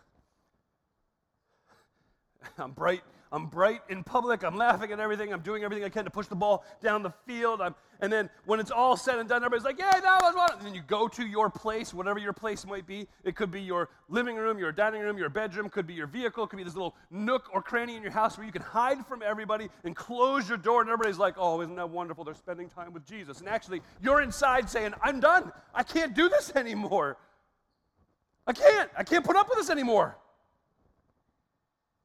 I'm 2.58 2.72
bright, 2.72 3.02
I'm 3.30 3.46
bright 3.46 3.82
in 3.88 4.02
public, 4.02 4.42
I'm 4.42 4.56
laughing 4.56 4.90
at 4.90 4.98
everything, 4.98 5.32
I'm 5.32 5.42
doing 5.42 5.62
everything 5.62 5.84
I 5.84 5.88
can 5.88 6.02
to 6.06 6.10
push 6.10 6.26
the 6.26 6.34
ball 6.34 6.64
down 6.82 7.04
the 7.04 7.12
field. 7.24 7.60
I'm, 7.60 7.76
and 8.00 8.12
then 8.12 8.28
when 8.46 8.58
it's 8.58 8.72
all 8.72 8.96
said 8.96 9.20
and 9.20 9.28
done, 9.28 9.44
everybody's 9.44 9.64
like, 9.64 9.78
yeah, 9.78 10.00
that 10.00 10.22
was 10.22 10.34
one. 10.34 10.58
And 10.58 10.66
then 10.66 10.74
you 10.74 10.82
go 10.88 11.06
to 11.06 11.24
your 11.24 11.48
place, 11.48 11.94
whatever 11.94 12.18
your 12.18 12.32
place 12.32 12.66
might 12.66 12.84
be. 12.84 13.06
It 13.22 13.36
could 13.36 13.52
be 13.52 13.60
your 13.60 13.90
living 14.08 14.34
room, 14.34 14.58
your 14.58 14.72
dining 14.72 15.02
room, 15.02 15.16
your 15.16 15.28
bedroom, 15.28 15.68
could 15.68 15.86
be 15.86 15.94
your 15.94 16.08
vehicle, 16.08 16.48
could 16.48 16.56
be 16.56 16.64
this 16.64 16.74
little 16.74 16.96
nook 17.12 17.48
or 17.54 17.62
cranny 17.62 17.94
in 17.94 18.02
your 18.02 18.10
house 18.10 18.38
where 18.38 18.44
you 18.44 18.52
can 18.52 18.62
hide 18.62 19.06
from 19.06 19.22
everybody 19.22 19.68
and 19.84 19.94
close 19.94 20.48
your 20.48 20.58
door, 20.58 20.80
and 20.80 20.90
everybody's 20.90 21.18
like, 21.18 21.34
oh, 21.38 21.60
isn't 21.60 21.76
that 21.76 21.90
wonderful? 21.90 22.24
They're 22.24 22.34
spending 22.34 22.68
time 22.68 22.92
with 22.92 23.06
Jesus. 23.06 23.38
And 23.38 23.48
actually, 23.48 23.82
you're 24.02 24.20
inside 24.20 24.68
saying, 24.68 24.94
I'm 25.00 25.20
done. 25.20 25.52
I 25.72 25.84
can't 25.84 26.12
do 26.12 26.28
this 26.28 26.50
anymore. 26.56 27.18
I 28.50 28.52
can't. 28.52 28.90
I 28.96 29.04
can't 29.04 29.24
put 29.24 29.36
up 29.36 29.48
with 29.48 29.58
this 29.58 29.70
anymore. 29.70 30.16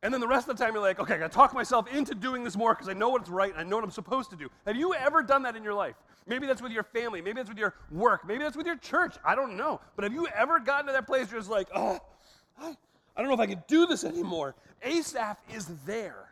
And 0.03 0.13
then 0.13 0.21
the 0.21 0.27
rest 0.27 0.47
of 0.47 0.55
the 0.55 0.63
time, 0.63 0.75
you're 0.75 0.83
like, 0.83 0.99
okay, 0.99 1.15
I 1.15 1.17
gotta 1.17 1.33
talk 1.33 1.55
myself 1.55 1.91
into 1.91 2.13
doing 2.13 2.43
this 2.43 2.55
more 2.55 2.75
because 2.75 2.87
I 2.87 2.93
know 2.93 3.09
what's 3.09 3.31
right 3.31 3.51
and 3.51 3.59
I 3.59 3.63
know 3.63 3.77
what 3.77 3.83
I'm 3.83 3.89
supposed 3.89 4.29
to 4.29 4.35
do. 4.35 4.47
Have 4.67 4.75
you 4.75 4.93
ever 4.93 5.23
done 5.23 5.41
that 5.41 5.55
in 5.55 5.63
your 5.63 5.73
life? 5.73 5.95
Maybe 6.27 6.45
that's 6.45 6.61
with 6.61 6.71
your 6.71 6.83
family, 6.83 7.19
maybe 7.19 7.37
that's 7.37 7.49
with 7.49 7.57
your 7.57 7.73
work, 7.89 8.27
maybe 8.27 8.43
that's 8.43 8.55
with 8.55 8.67
your 8.67 8.77
church. 8.77 9.15
I 9.25 9.33
don't 9.33 9.57
know. 9.57 9.81
But 9.95 10.03
have 10.03 10.13
you 10.13 10.27
ever 10.35 10.59
gotten 10.59 10.85
to 10.85 10.91
that 10.91 11.07
place 11.07 11.31
where 11.31 11.39
it's 11.39 11.49
like, 11.49 11.67
oh, 11.73 11.97
I 12.59 12.75
don't 13.17 13.27
know 13.27 13.33
if 13.33 13.39
I 13.39 13.47
can 13.47 13.63
do 13.67 13.87
this 13.87 14.03
anymore? 14.03 14.53
Asaph 14.83 15.37
is 15.51 15.65
there. 15.87 16.29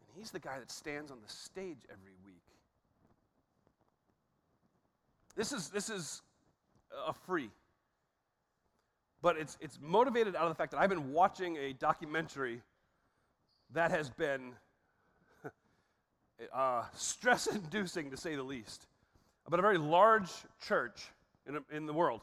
And 0.00 0.18
he's 0.18 0.32
the 0.32 0.40
guy 0.40 0.58
that 0.58 0.72
stands 0.72 1.12
on 1.12 1.18
the 1.24 1.32
stage 1.32 1.78
every 1.88 2.14
week. 2.24 2.35
This 5.36 5.52
is, 5.52 5.68
this 5.68 5.90
is 5.90 6.22
a 7.06 7.12
free 7.12 7.50
but 9.26 9.36
it's, 9.36 9.58
it's 9.60 9.78
motivated 9.82 10.36
out 10.36 10.44
of 10.44 10.50
the 10.50 10.54
fact 10.54 10.70
that 10.70 10.78
I've 10.78 10.88
been 10.88 11.12
watching 11.12 11.56
a 11.56 11.72
documentary 11.72 12.62
that 13.72 13.90
has 13.90 14.08
been 14.08 14.52
uh, 16.54 16.84
stress 16.94 17.48
inducing, 17.48 18.10
to 18.12 18.16
say 18.16 18.36
the 18.36 18.44
least, 18.44 18.86
about 19.46 19.58
a 19.58 19.62
very 19.62 19.78
large 19.78 20.30
church 20.64 21.08
in, 21.48 21.58
in 21.72 21.86
the 21.86 21.92
world 21.92 22.20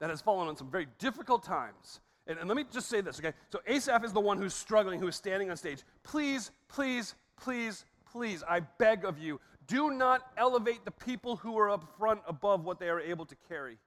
that 0.00 0.10
has 0.10 0.20
fallen 0.20 0.48
on 0.48 0.56
some 0.56 0.68
very 0.68 0.88
difficult 0.98 1.44
times. 1.44 2.00
And, 2.26 2.38
and 2.38 2.48
let 2.48 2.56
me 2.56 2.64
just 2.72 2.88
say 2.88 3.00
this, 3.00 3.20
okay? 3.20 3.32
So 3.50 3.60
Asaph 3.68 4.04
is 4.04 4.12
the 4.12 4.20
one 4.20 4.38
who's 4.38 4.54
struggling, 4.54 4.98
who 4.98 5.06
is 5.06 5.14
standing 5.14 5.50
on 5.50 5.56
stage. 5.56 5.84
Please, 6.02 6.50
please, 6.68 7.14
please, 7.40 7.84
please, 8.10 8.42
I 8.48 8.58
beg 8.58 9.04
of 9.04 9.18
you, 9.18 9.40
do 9.68 9.90
not 9.90 10.22
elevate 10.36 10.84
the 10.84 10.90
people 10.90 11.36
who 11.36 11.56
are 11.58 11.70
up 11.70 11.84
front 11.98 12.20
above 12.26 12.64
what 12.64 12.80
they 12.80 12.88
are 12.88 13.00
able 13.00 13.26
to 13.26 13.36
carry. 13.48 13.78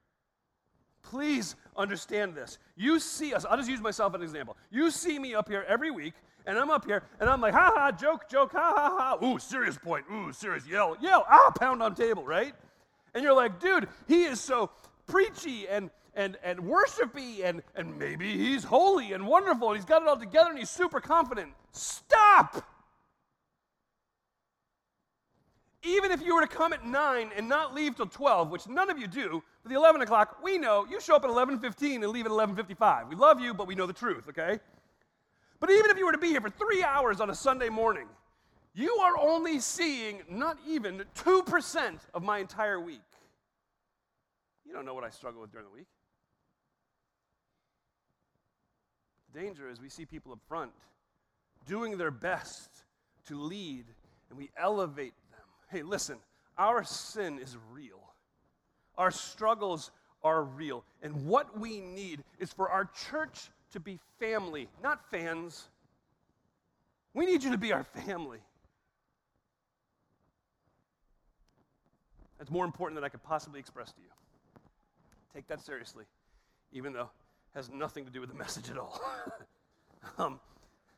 Please 1.04 1.56
understand 1.76 2.36
this. 2.36 2.60
You 2.78 3.00
see 3.00 3.34
us, 3.34 3.44
I'll 3.44 3.58
just 3.58 3.70
use 3.70 3.82
myself 3.82 4.14
as 4.14 4.22
an 4.22 4.24
example. 4.24 4.56
You 4.70 4.92
see 4.92 5.18
me 5.20 5.34
up 5.34 5.50
here 5.50 5.66
every 5.68 5.90
week, 5.90 6.14
and 6.46 6.58
I'm 6.58 6.70
up 6.70 6.86
here, 6.86 7.04
and 7.20 7.30
I'm 7.30 7.42
like, 7.42 7.54
ha 7.54 7.72
ha, 7.76 7.92
joke, 7.92 8.30
joke, 8.30 8.52
ha 8.52 8.74
ha 8.76 9.18
ha. 9.20 9.26
Ooh, 9.26 9.40
serious 9.40 9.78
point. 9.78 10.06
Ooh, 10.14 10.32
serious, 10.32 10.66
yell, 10.68 10.96
yell, 11.02 11.26
ah, 11.28 11.52
pound 11.60 11.82
on 11.82 11.96
table, 11.96 12.24
right? 12.24 12.54
And 13.14 13.24
you're 13.24 13.34
like, 13.34 13.60
dude, 13.60 13.90
he 14.08 14.24
is 14.24 14.40
so 14.40 14.70
preachy 15.08 15.68
and 15.68 15.90
and 16.14 16.38
and 16.44 16.60
worshipy 16.60 17.44
and 17.44 17.62
and 17.76 17.98
maybe 17.98 18.38
he's 18.38 18.64
holy 18.66 19.14
and 19.14 19.26
wonderful 19.26 19.70
and 19.70 19.78
he's 19.78 19.86
got 19.86 20.02
it 20.02 20.08
all 20.08 20.18
together 20.18 20.50
and 20.50 20.60
he's 20.60 20.70
super 20.70 21.00
confident. 21.00 21.52
Stop! 21.72 22.66
Even 25.84 26.12
if 26.12 26.22
you 26.22 26.36
were 26.36 26.42
to 26.42 26.48
come 26.48 26.74
at 26.74 26.86
9 26.86 27.32
and 27.36 27.50
not 27.50 27.74
leave 27.74 27.96
till 27.96 28.06
12, 28.06 28.52
which 28.52 28.68
none 28.68 28.92
of 28.92 29.00
you 29.00 29.08
do, 29.08 29.42
for 29.64 29.70
the 29.70 29.76
11 29.76 30.02
o'clock, 30.02 30.38
we 30.44 30.58
know 30.58 30.86
you 30.90 31.02
show 31.02 31.16
up 31.16 31.24
at 31.24 31.30
11.15 31.32 31.96
and 31.96 32.08
leave 32.08 32.26
at 32.26 32.32
11.55. 32.32 33.10
We 33.10 33.16
love 33.16 33.40
you, 33.40 33.54
but 33.54 33.68
we 33.68 33.74
know 33.74 33.88
the 33.88 33.94
truth, 33.94 34.30
okay? 34.30 34.60
But 35.60 35.72
even 35.72 35.90
if 35.90 35.98
you 35.98 36.06
were 36.06 36.12
to 36.12 36.20
be 36.20 36.28
here 36.28 36.42
for 36.42 36.50
three 36.50 36.84
hours 36.84 37.20
on 37.20 37.32
a 37.32 37.36
Sunday 37.36 37.70
morning, 37.70 38.08
you 38.74 38.96
are 38.98 39.18
only 39.18 39.60
seeing 39.60 40.22
not 40.30 40.58
even 40.68 41.04
2% 41.16 42.00
of 42.14 42.24
my 42.24 42.38
entire 42.38 42.80
week. 42.80 43.02
You 44.66 44.74
don't 44.74 44.86
know 44.86 44.94
what 44.94 45.04
I 45.04 45.10
struggle 45.10 45.42
with 45.42 45.52
during 45.52 45.68
the 45.68 45.74
week. 45.74 45.88
The 49.34 49.40
danger 49.40 49.70
is 49.70 49.82
we 49.82 49.90
see 49.90 50.06
people 50.06 50.32
up 50.32 50.40
front 50.48 50.72
doing 51.68 51.98
their 51.98 52.12
best 52.12 52.70
to 53.28 53.40
lead, 53.40 53.86
and 54.30 54.38
we 54.38 54.50
elevate 54.58 55.14
Hey, 55.72 55.84
listen, 55.84 56.18
our 56.58 56.84
sin 56.84 57.40
is 57.40 57.56
real. 57.72 58.02
Our 58.98 59.10
struggles 59.10 59.92
are 60.22 60.44
real. 60.44 60.84
And 61.02 61.26
what 61.26 61.58
we 61.58 61.80
need 61.80 62.24
is 62.40 62.52
for 62.52 62.70
our 62.70 62.90
church 63.10 63.50
to 63.72 63.80
be 63.80 63.98
family, 64.20 64.68
not 64.84 65.10
fans. 65.10 65.70
We 67.14 67.26
need 67.26 67.42
you 67.42 67.52
to 67.52 67.58
be 67.58 67.72
our 67.72 67.86
family. 67.86 68.40
That's 72.38 72.52
more 72.52 72.66
important 72.66 72.96
than 72.96 73.06
I 73.06 73.10
could 73.10 73.24
possibly 73.24 73.60
express 73.60 73.94
to 73.94 74.02
you. 74.02 74.10
Take 75.34 75.48
that 75.48 75.62
seriously, 75.62 76.04
even 76.74 76.92
though 76.92 77.10
it 77.54 77.56
has 77.56 77.70
nothing 77.72 78.04
to 78.04 78.12
do 78.12 78.20
with 78.20 78.30
the 78.30 78.36
message 78.36 78.70
at 78.70 78.78
all. 78.78 79.02
um, 80.18 80.40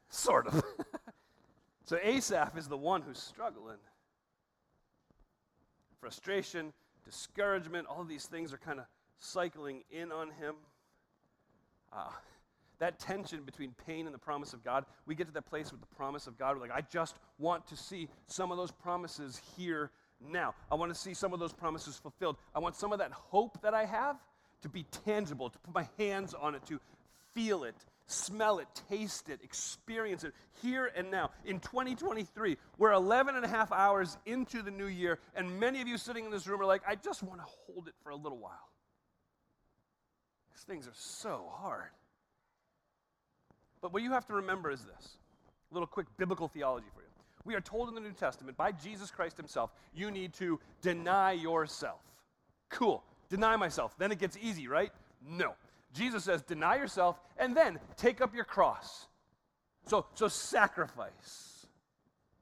sort 0.09 0.47
of. 0.47 0.63
so 1.85 1.99
Asaph 2.01 2.57
is 2.57 2.67
the 2.67 2.77
one 2.77 3.03
who's 3.03 3.19
struggling 3.19 3.77
frustration, 6.03 6.73
discouragement, 7.05 7.87
all 7.87 8.03
these 8.03 8.25
things 8.25 8.51
are 8.51 8.57
kind 8.57 8.77
of 8.77 8.85
cycling 9.19 9.83
in 9.89 10.11
on 10.11 10.31
him. 10.31 10.55
Uh, 11.93 12.09
that 12.79 12.99
tension 12.99 13.43
between 13.43 13.73
pain 13.87 14.05
and 14.05 14.13
the 14.13 14.19
promise 14.19 14.51
of 14.51 14.61
God, 14.65 14.83
we 15.05 15.15
get 15.15 15.27
to 15.27 15.33
that 15.33 15.45
place 15.45 15.71
with 15.71 15.79
the 15.79 15.95
promise 15.95 16.27
of 16.27 16.37
God. 16.37 16.57
We're 16.57 16.63
like, 16.63 16.71
I 16.75 16.81
just 16.91 17.15
want 17.39 17.65
to 17.67 17.77
see 17.77 18.09
some 18.27 18.51
of 18.51 18.57
those 18.57 18.69
promises 18.69 19.39
here 19.55 19.91
now. 20.29 20.53
I 20.69 20.75
want 20.75 20.93
to 20.93 20.99
see 20.99 21.13
some 21.13 21.31
of 21.31 21.39
those 21.39 21.53
promises 21.53 21.95
fulfilled. 21.95 22.35
I 22.53 22.59
want 22.59 22.75
some 22.75 22.91
of 22.91 22.99
that 22.99 23.13
hope 23.13 23.61
that 23.61 23.73
I 23.73 23.85
have 23.85 24.17
to 24.63 24.67
be 24.67 24.83
tangible, 25.05 25.49
to 25.49 25.59
put 25.59 25.73
my 25.73 25.87
hands 25.97 26.33
on 26.33 26.53
it, 26.53 26.65
to 26.65 26.81
feel 27.33 27.63
it, 27.63 27.77
smell 28.13 28.59
it, 28.59 28.67
taste 28.89 29.29
it, 29.29 29.39
experience 29.43 30.23
it 30.23 30.33
here 30.61 30.91
and 30.95 31.09
now. 31.11 31.31
In 31.45 31.59
2023, 31.59 32.57
we're 32.77 32.91
11 32.91 33.35
and 33.35 33.43
a 33.43 33.47
half 33.47 33.71
hours 33.71 34.17
into 34.25 34.61
the 34.61 34.71
new 34.71 34.87
year, 34.87 35.19
and 35.35 35.59
many 35.59 35.81
of 35.81 35.87
you 35.87 35.97
sitting 35.97 36.25
in 36.25 36.31
this 36.31 36.47
room 36.47 36.61
are 36.61 36.65
like, 36.65 36.81
I 36.87 36.95
just 36.95 37.23
want 37.23 37.39
to 37.41 37.47
hold 37.65 37.87
it 37.87 37.93
for 38.03 38.11
a 38.11 38.15
little 38.15 38.37
while. 38.37 38.69
These 40.53 40.63
things 40.63 40.87
are 40.87 40.95
so 40.95 41.45
hard. 41.51 41.89
But 43.81 43.91
what 43.91 44.01
you 44.01 44.11
have 44.11 44.25
to 44.27 44.33
remember 44.33 44.71
is 44.71 44.83
this 44.83 45.17
a 45.71 45.73
little 45.73 45.87
quick 45.87 46.07
biblical 46.17 46.47
theology 46.47 46.87
for 46.93 47.01
you. 47.01 47.07
We 47.45 47.55
are 47.55 47.61
told 47.61 47.89
in 47.89 47.95
the 47.95 48.01
New 48.01 48.13
Testament 48.13 48.55
by 48.55 48.71
Jesus 48.71 49.11
Christ 49.11 49.35
himself, 49.35 49.71
you 49.93 50.11
need 50.11 50.33
to 50.35 50.59
deny 50.81 51.33
yourself. 51.33 51.99
Cool. 52.69 53.03
Deny 53.29 53.55
myself. 53.57 53.97
Then 53.97 54.11
it 54.11 54.19
gets 54.19 54.37
easy, 54.41 54.67
right? 54.67 54.91
No. 55.27 55.55
Jesus 55.93 56.23
says, 56.23 56.41
deny 56.41 56.75
yourself 56.75 57.19
and 57.37 57.55
then 57.55 57.79
take 57.97 58.21
up 58.21 58.33
your 58.33 58.45
cross. 58.45 59.07
So, 59.85 60.05
so 60.15 60.27
sacrifice. 60.27 61.67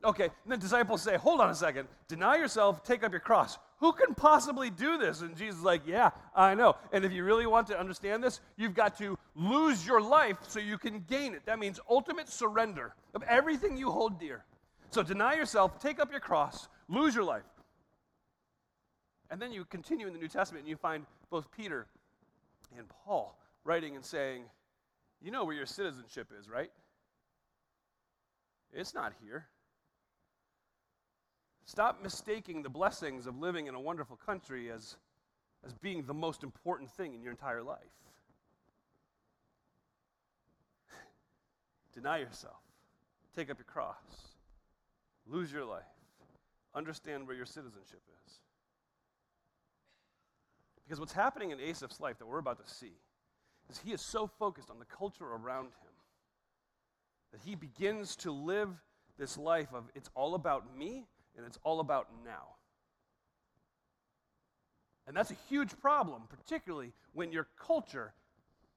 Okay, 0.03 0.29
and 0.43 0.51
the 0.51 0.57
disciples 0.57 1.01
say, 1.01 1.17
hold 1.17 1.41
on 1.41 1.49
a 1.49 1.55
second. 1.55 1.87
Deny 2.07 2.37
yourself, 2.37 2.83
take 2.83 3.03
up 3.03 3.11
your 3.11 3.19
cross. 3.19 3.59
Who 3.79 3.91
can 3.91 4.15
possibly 4.15 4.69
do 4.69 4.97
this? 4.97 5.21
And 5.21 5.35
Jesus 5.35 5.57
is 5.57 5.63
like, 5.63 5.81
yeah, 5.85 6.11
I 6.35 6.55
know. 6.55 6.75
And 6.91 7.03
if 7.03 7.11
you 7.11 7.23
really 7.23 7.45
want 7.45 7.67
to 7.67 7.79
understand 7.79 8.23
this, 8.23 8.39
you've 8.57 8.73
got 8.73 8.97
to 8.99 9.17
lose 9.35 9.85
your 9.85 10.01
life 10.01 10.37
so 10.47 10.59
you 10.59 10.77
can 10.77 11.03
gain 11.07 11.33
it. 11.33 11.45
That 11.45 11.59
means 11.59 11.79
ultimate 11.89 12.29
surrender 12.29 12.93
of 13.13 13.23
everything 13.23 13.77
you 13.77 13.91
hold 13.91 14.19
dear. 14.19 14.43
So 14.91 15.03
deny 15.03 15.35
yourself, 15.35 15.79
take 15.79 15.99
up 15.99 16.11
your 16.11 16.19
cross, 16.19 16.67
lose 16.89 17.15
your 17.15 17.23
life. 17.23 17.43
And 19.29 19.41
then 19.41 19.51
you 19.51 19.65
continue 19.65 20.07
in 20.07 20.13
the 20.13 20.19
New 20.19 20.27
Testament 20.27 20.63
and 20.63 20.69
you 20.69 20.75
find 20.75 21.05
both 21.29 21.51
Peter 21.51 21.87
and 22.77 22.87
Paul 23.05 23.37
writing 23.63 23.95
and 23.95 24.03
saying, 24.03 24.43
You 25.21 25.31
know 25.31 25.45
where 25.45 25.55
your 25.55 25.65
citizenship 25.65 26.31
is, 26.39 26.49
right? 26.49 26.71
It's 28.73 28.93
not 28.93 29.13
here. 29.23 29.47
Stop 31.65 32.01
mistaking 32.01 32.63
the 32.63 32.69
blessings 32.69 33.27
of 33.27 33.37
living 33.37 33.67
in 33.67 33.75
a 33.75 33.79
wonderful 33.79 34.17
country 34.17 34.71
as, 34.71 34.95
as 35.65 35.73
being 35.73 36.03
the 36.03 36.13
most 36.13 36.43
important 36.43 36.89
thing 36.91 37.13
in 37.13 37.21
your 37.21 37.31
entire 37.31 37.61
life. 37.61 37.77
Deny 41.93 42.19
yourself, 42.19 42.61
take 43.35 43.49
up 43.49 43.57
your 43.57 43.65
cross, 43.65 43.95
lose 45.27 45.51
your 45.51 45.65
life, 45.65 45.83
understand 46.73 47.27
where 47.27 47.35
your 47.35 47.45
citizenship 47.45 48.01
is. 48.25 48.39
Because 50.83 50.99
what's 50.99 51.13
happening 51.13 51.51
in 51.51 51.59
Asaph's 51.59 51.99
life 51.99 52.17
that 52.19 52.25
we're 52.25 52.39
about 52.39 52.65
to 52.65 52.73
see 52.73 52.93
is 53.71 53.81
he 53.83 53.91
is 53.91 54.01
so 54.01 54.27
focused 54.27 54.69
on 54.69 54.79
the 54.79 54.85
culture 54.85 55.25
around 55.25 55.65
him 55.65 55.93
that 57.31 57.41
he 57.45 57.55
begins 57.55 58.15
to 58.17 58.31
live 58.31 58.69
this 59.17 59.37
life 59.37 59.69
of 59.73 59.85
it's 59.95 60.09
all 60.13 60.35
about 60.35 60.77
me 60.77 61.05
and 61.37 61.45
it's 61.45 61.59
all 61.63 61.79
about 61.79 62.07
now. 62.25 62.55
And 65.07 65.15
that's 65.15 65.31
a 65.31 65.37
huge 65.49 65.77
problem, 65.79 66.23
particularly 66.29 66.91
when 67.13 67.31
your 67.31 67.47
culture 67.59 68.13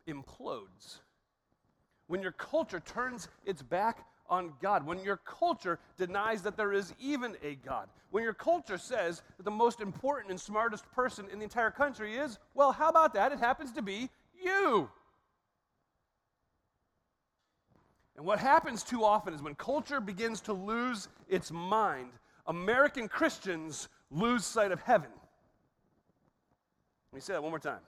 implodes. 0.09 1.01
When 2.07 2.23
your 2.23 2.33
culture 2.33 2.81
turns 2.81 3.29
its 3.45 3.63
back 3.63 4.07
on 4.29 4.53
God, 4.63 4.87
when 4.87 5.01
your 5.01 5.19
culture 5.19 5.79
denies 5.97 6.43
that 6.43 6.57
there 6.57 6.73
is 6.73 6.95
even 6.99 7.37
a 7.43 7.57
God, 7.57 7.89
when 8.11 8.23
your 8.23 8.35
culture 8.35 8.79
says 8.79 9.23
that 9.37 9.43
the 9.43 9.51
most 9.51 9.81
important 9.81 10.31
and 10.31 10.41
smartest 10.41 10.91
person 10.93 11.27
in 11.33 11.39
the 11.39 11.45
entire 11.45 11.71
country 11.71 12.17
is, 12.17 12.39
well, 12.55 12.73
how 12.73 12.89
about 12.89 13.15
that? 13.15 13.33
It 13.33 13.39
happens 13.39 13.73
to 13.73 13.83
be 13.83 14.09
you. 14.45 14.91
And 18.17 18.25
what 18.25 18.39
happens 18.39 18.83
too 18.83 19.05
often 19.05 19.35
is 19.35 19.43
when 19.43 19.55
culture 19.57 20.01
begins 20.01 20.41
to 20.43 20.53
lose 20.53 21.09
its 21.29 21.51
mind, 21.51 22.11
American 22.47 23.09
Christians 23.09 23.89
lose 24.11 24.45
sight 24.45 24.71
of 24.71 24.81
heaven. 24.81 25.11
Let 27.13 27.17
me 27.17 27.21
say 27.21 27.33
that 27.33 27.43
one 27.43 27.51
more 27.51 27.59
time. 27.59 27.81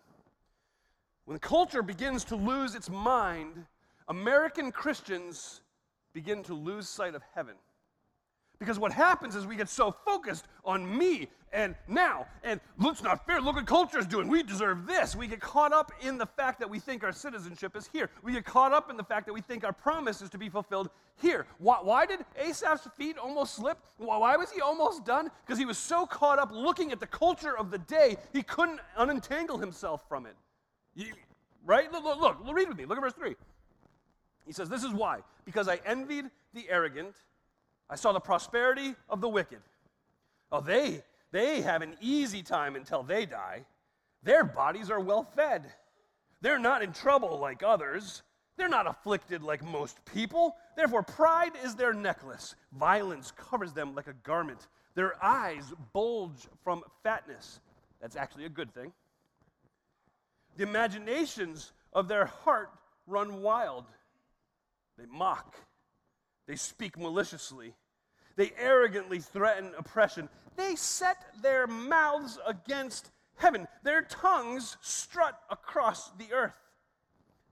When 1.27 1.39
culture 1.39 1.83
begins 1.83 2.25
to 2.25 2.37
lose 2.37 2.75
its 2.75 2.89
mind, 2.89 3.67
American 4.09 4.71
Christians 4.73 5.61
begin 6.13 6.43
to 6.45 6.55
lose 6.55 6.89
sight 6.89 7.15
of 7.15 7.23
heaven. 7.35 7.55
Because 8.59 8.79
what 8.79 8.93
happens 8.93 9.37
is 9.37 9.47
we 9.47 9.57
get 9.57 9.69
so 9.69 9.91
focused 9.91 10.47
on 10.65 10.97
me 10.97 11.29
and 11.53 11.75
now, 11.89 12.27
and 12.43 12.61
it's 12.81 13.03
not 13.03 13.25
fair. 13.27 13.41
Look 13.41 13.57
what 13.57 13.67
culture 13.67 13.99
is 13.99 14.07
doing. 14.07 14.29
We 14.29 14.43
deserve 14.43 14.87
this. 14.87 15.15
We 15.15 15.27
get 15.27 15.41
caught 15.41 15.73
up 15.73 15.93
in 16.03 16.19
the 16.19 16.27
fact 16.27 16.59
that 16.61 16.69
we 16.69 16.79
think 16.79 17.05
our 17.05 17.13
citizenship 17.13 17.77
is 17.77 17.89
here. 17.93 18.11
We 18.23 18.33
get 18.33 18.45
caught 18.45 18.73
up 18.73 18.91
in 18.91 18.97
the 18.97 19.05
fact 19.05 19.27
that 19.27 19.33
we 19.33 19.41
think 19.41 19.65
our 19.65 19.73
promise 19.73 20.21
is 20.21 20.29
to 20.31 20.39
be 20.39 20.49
fulfilled 20.49 20.91
here. 21.21 21.47
Why, 21.59 21.79
why 21.83 22.07
did 22.07 22.21
Asaph's 22.39 22.89
feet 22.97 23.17
almost 23.17 23.55
slip? 23.55 23.79
Why, 23.97 24.19
why 24.19 24.37
was 24.37 24.51
he 24.51 24.61
almost 24.61 25.05
done? 25.05 25.31
Because 25.47 25.59
he 25.59 25.65
was 25.65 25.79
so 25.79 26.05
caught 26.05 26.39
up 26.39 26.51
looking 26.53 26.93
at 26.93 27.01
the 27.01 27.07
culture 27.07 27.57
of 27.57 27.71
the 27.71 27.79
day, 27.79 28.17
he 28.33 28.43
couldn't 28.43 28.81
unentangle 28.99 29.59
himself 29.59 30.07
from 30.09 30.27
it. 30.27 30.35
You, 30.95 31.13
right? 31.65 31.91
Look, 31.91 32.05
look, 32.05 32.21
look, 32.21 32.55
read 32.55 32.69
with 32.69 32.77
me. 32.77 32.85
Look 32.87 32.99
at 32.99 33.03
verse 33.03 33.15
3. 33.15 33.35
He 34.45 34.53
says, 34.53 34.69
This 34.69 34.85
is 34.85 34.93
why. 34.93 35.21
Because 35.45 35.69
I 35.69 35.81
envied 35.87 36.27
the 36.55 36.69
arrogant, 36.69 37.17
I 37.89 37.97
saw 37.97 38.13
the 38.13 38.21
prosperity 38.21 38.95
of 39.09 39.21
the 39.21 39.29
wicked. 39.29 39.61
Oh, 40.51 40.61
they, 40.61 41.03
they 41.33 41.61
have 41.61 41.83
an 41.83 41.97
easy 42.01 42.43
time 42.43 42.77
until 42.77 43.03
they 43.03 43.27
die. 43.27 43.65
Their 44.23 44.45
bodies 44.45 44.91
are 44.91 45.01
well 45.01 45.25
fed. 45.37 45.73
They're 46.41 46.59
not 46.59 46.83
in 46.83 46.93
trouble 46.93 47.39
like 47.39 47.63
others. 47.63 48.23
They're 48.57 48.69
not 48.69 48.87
afflicted 48.87 49.43
like 49.43 49.63
most 49.63 50.05
people. 50.05 50.57
Therefore, 50.77 51.03
pride 51.03 51.53
is 51.65 51.75
their 51.75 51.93
necklace. 51.93 52.55
Violence 52.73 53.33
covers 53.33 53.73
them 53.73 53.95
like 53.95 54.07
a 54.07 54.15
garment. 54.25 54.69
Their 54.95 55.23
eyes 55.23 55.73
bulge 55.93 56.49
from 56.65 56.83
fatness. 57.03 57.61
That's 58.01 58.17
actually 58.17 58.47
a 58.47 58.51
good 58.51 58.73
thing. 58.75 58.93
The 60.57 60.63
imaginations 60.63 61.73
of 61.93 62.09
their 62.09 62.27
heart 62.27 62.71
run 63.07 63.43
wild. 63.43 63.85
They 64.99 65.05
mock, 65.07 65.55
they 66.47 66.57
speak 66.57 66.99
maliciously, 66.99 67.75
they 68.37 68.53
arrogantly 68.59 69.19
threaten 69.21 69.73
oppression. 69.77 70.29
They 70.57 70.77
set 70.77 71.17
their 71.43 71.67
mouths 71.67 72.39
against 72.47 73.11
heaven, 73.37 73.67
their 73.83 74.03
tongues 74.03 74.77
strut 74.81 75.39
across 75.51 76.11
the 76.13 76.33
earth. 76.33 76.59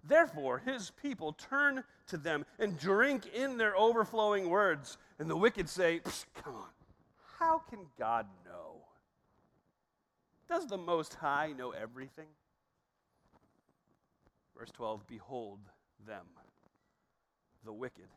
Therefore, 0.07 0.59
his 0.59 0.91
people 1.03 1.33
turn 1.33 1.83
to 2.09 2.17
them 2.19 2.45
and 2.59 2.79
drink 2.79 3.27
in 3.35 3.57
their 3.57 3.77
overflowing 3.77 4.51
words. 4.51 4.99
And 5.19 5.31
the 5.31 5.37
wicked 5.37 5.69
say, 5.69 6.01
Come 6.35 6.55
on, 6.55 6.69
how 7.39 7.59
can 7.59 7.87
God 7.99 8.27
know? 8.45 8.83
Does 10.49 10.67
the 10.67 10.77
Most 10.77 11.15
High 11.15 11.53
know 11.57 11.71
everything? 11.71 12.27
Verse 14.57 14.71
12 14.73 15.07
Behold 15.07 15.61
them 16.07 16.27
the 17.65 17.73
wicked. 17.73 18.09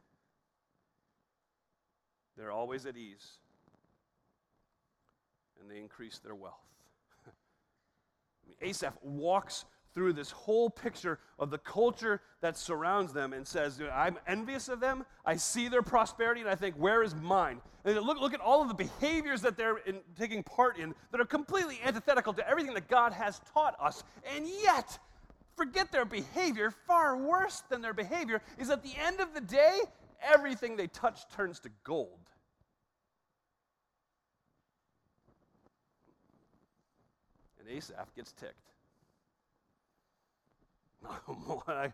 They're 2.37 2.51
always 2.51 2.85
at 2.85 2.95
ease, 2.95 3.39
and 5.59 5.69
they 5.69 5.79
increase 5.79 6.19
their 6.19 6.35
wealth. 6.35 6.53
I 7.27 7.31
mean, 8.47 8.55
Asaph 8.69 8.93
walks 9.01 9.65
through 9.97 10.13
this 10.13 10.29
whole 10.29 10.69
picture 10.69 11.17
of 11.39 11.49
the 11.49 11.57
culture 11.57 12.21
that 12.41 12.55
surrounds 12.55 13.13
them 13.13 13.33
and 13.33 13.47
says, 13.47 13.81
I'm 13.91 14.19
envious 14.27 14.69
of 14.69 14.79
them. 14.79 15.03
I 15.25 15.37
see 15.37 15.69
their 15.69 15.81
prosperity 15.81 16.41
and 16.41 16.49
I 16.49 16.53
think, 16.53 16.75
where 16.75 17.01
is 17.01 17.15
mine? 17.15 17.61
And 17.83 17.99
look, 18.01 18.19
look 18.21 18.35
at 18.35 18.39
all 18.39 18.61
of 18.61 18.67
the 18.67 18.75
behaviors 18.75 19.41
that 19.41 19.57
they're 19.57 19.77
in, 19.77 20.01
taking 20.15 20.43
part 20.43 20.77
in 20.77 20.93
that 21.11 21.19
are 21.19 21.25
completely 21.25 21.79
antithetical 21.83 22.31
to 22.33 22.47
everything 22.47 22.75
that 22.75 22.87
God 22.87 23.11
has 23.11 23.41
taught 23.55 23.75
us. 23.81 24.03
And 24.35 24.47
yet, 24.47 24.99
forget 25.55 25.91
their 25.91 26.05
behavior, 26.05 26.69
far 26.85 27.17
worse 27.17 27.63
than 27.67 27.81
their 27.81 27.95
behavior 27.95 28.43
is 28.59 28.69
at 28.69 28.83
the 28.83 28.93
end 29.03 29.19
of 29.19 29.33
the 29.33 29.41
day, 29.41 29.79
everything 30.21 30.77
they 30.77 30.87
touch 30.87 31.27
turns 31.29 31.59
to 31.61 31.69
gold. 31.83 32.19
And 37.67 37.77
Asaph 37.77 38.15
gets 38.15 38.31
ticked. 38.31 38.53
I, 41.67 41.91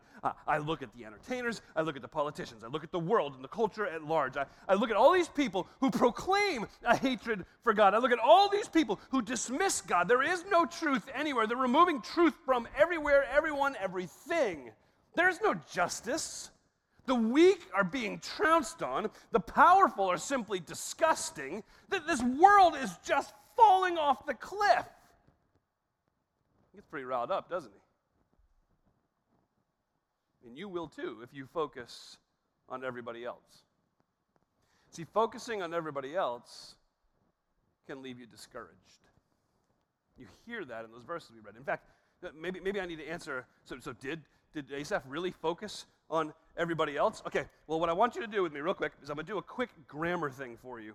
I, 0.48 0.58
look 0.60 0.82
at 0.82 0.94
the 0.96 1.06
entertainers, 1.06 1.62
I 1.76 1.82
look 1.82 1.96
at 1.96 2.02
the 2.02 2.08
politicians, 2.08 2.64
I 2.64 2.68
look 2.68 2.84
at 2.84 2.92
the 2.92 3.00
world 3.00 3.36
and 3.36 3.44
the 3.44 3.50
culture 3.50 3.86
at 3.86 4.04
large. 4.04 4.38
I, 4.38 4.46
I 4.68 4.76
look 4.76 4.90
at 4.90 4.96
all 4.96 5.12
these 5.12 5.28
people 5.28 5.68
who 5.82 5.92
proclaim 5.92 6.66
a 6.84 6.96
hatred 6.96 7.46
for 7.64 7.74
God. 7.74 7.94
I 7.94 7.98
look 7.98 8.12
at 8.12 8.20
all 8.20 8.50
these 8.50 8.68
people 8.68 9.00
who 9.10 9.22
dismiss 9.22 9.82
God. 9.82 10.08
There 10.08 10.24
is 10.24 10.46
no 10.50 10.66
truth 10.66 11.10
anywhere. 11.14 11.48
They're 11.48 11.58
removing 11.58 12.02
truth 12.02 12.36
from 12.46 12.68
everywhere, 12.78 13.26
everyone, 13.32 13.76
everything. 13.80 14.72
There 15.16 15.30
is 15.30 15.40
no 15.44 15.56
justice. 15.72 16.50
The 17.06 17.16
weak 17.16 17.68
are 17.76 17.84
being 17.84 18.20
trounced 18.20 18.82
on, 18.82 19.10
the 19.32 19.40
powerful 19.40 20.10
are 20.10 20.18
simply 20.18 20.60
disgusting. 20.62 21.64
That 21.90 22.08
This 22.08 22.22
world 22.22 22.76
is 22.82 22.92
just 23.06 23.34
falling 23.58 23.98
off 23.98 24.26
the 24.26 24.34
cliff. 24.34 24.86
He 26.74 26.78
gets 26.78 26.88
pretty 26.88 27.06
riled 27.06 27.32
up, 27.32 27.50
doesn't 27.50 27.72
he? 27.72 27.80
And 30.50 30.58
you 30.58 30.68
will 30.68 30.88
too 30.88 31.20
if 31.24 31.30
you 31.32 31.46
focus 31.46 32.18
on 32.68 32.84
everybody 32.84 33.24
else. 33.24 33.64
See, 34.90 35.06
focusing 35.06 35.62
on 35.62 35.74
everybody 35.74 36.16
else 36.16 36.76
can 37.88 38.02
leave 38.02 38.20
you 38.20 38.26
discouraged. 38.26 38.74
You 40.18 40.26
hear 40.46 40.66
that 40.66 40.86
in 40.86 40.92
those 40.92 41.04
verses 41.04 41.32
we 41.34 41.42
read. 41.42 41.56
In 41.56 41.64
fact, 41.64 41.88
uh, 42.24 42.30
maybe, 42.40 42.60
maybe 42.60 42.80
I 42.80 42.86
need 42.86 42.98
to 42.98 43.08
answer. 43.08 43.46
So, 43.66 43.78
so 43.80 43.94
did, 43.94 44.22
did 44.54 44.72
Asaph 44.72 45.04
really 45.08 45.32
focus 45.32 45.86
on 46.10 46.34
everybody 46.58 46.98
else? 46.98 47.22
Okay, 47.26 47.46
well, 47.68 47.80
what 47.80 47.90
I 47.90 47.94
want 47.94 48.16
you 48.16 48.22
to 48.22 48.28
do 48.28 48.44
with 48.44 48.54
me, 48.54 48.60
real 48.60 48.74
quick, 48.74 48.94
is 49.02 49.10
I'm 49.10 49.16
going 49.16 49.26
to 49.26 49.32
do 49.32 49.38
a 49.38 49.44
quick 49.44 49.70
grammar 49.88 50.30
thing 50.30 50.58
for 50.62 50.80
you. 50.80 50.94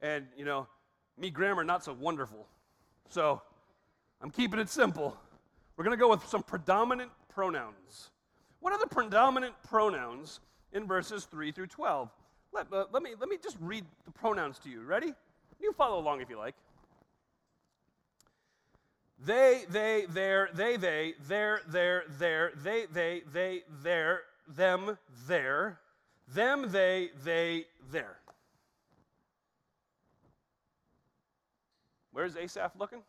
And, 0.00 0.26
you 0.36 0.44
know, 0.44 0.66
me, 1.18 1.30
grammar, 1.30 1.64
not 1.64 1.84
so 1.84 1.92
wonderful. 1.92 2.46
So 3.08 3.42
I'm 4.22 4.30
keeping 4.30 4.58
it 4.58 4.68
simple. 4.68 5.16
We're 5.76 5.84
going 5.84 5.96
to 5.96 6.00
go 6.00 6.08
with 6.08 6.26
some 6.28 6.42
predominant 6.42 7.10
pronouns. 7.28 8.10
What 8.60 8.72
are 8.72 8.78
the 8.78 8.86
predominant 8.86 9.54
pronouns 9.68 10.40
in 10.72 10.86
verses 10.86 11.24
3 11.24 11.52
through 11.52 11.68
12? 11.68 12.10
Let, 12.52 12.72
uh, 12.72 12.86
let, 12.92 13.02
me, 13.02 13.10
let 13.20 13.28
me 13.28 13.36
just 13.42 13.56
read 13.60 13.84
the 14.04 14.10
pronouns 14.10 14.58
to 14.60 14.70
you. 14.70 14.82
Ready? 14.82 15.12
You 15.60 15.72
follow 15.72 16.00
along 16.00 16.22
if 16.22 16.30
you 16.30 16.38
like. 16.38 16.54
They, 19.24 19.64
they, 19.70 20.06
their, 20.08 20.50
they, 20.54 20.76
they, 20.76 21.14
their, 21.26 21.60
their, 21.68 22.04
their, 22.18 22.52
they, 22.62 22.86
they, 22.92 23.22
they, 23.32 23.62
their, 23.82 24.22
them, 24.48 24.98
their, 25.26 25.78
them, 26.34 26.66
they, 26.70 27.10
they, 27.24 27.66
their. 27.90 28.16
Where's 32.12 32.36
Asaph 32.36 32.72
looking? 32.78 33.02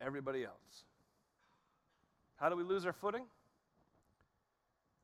Everybody 0.00 0.44
else. 0.44 0.84
How 2.36 2.48
do 2.48 2.56
we 2.56 2.62
lose 2.62 2.84
our 2.84 2.92
footing? 2.92 3.24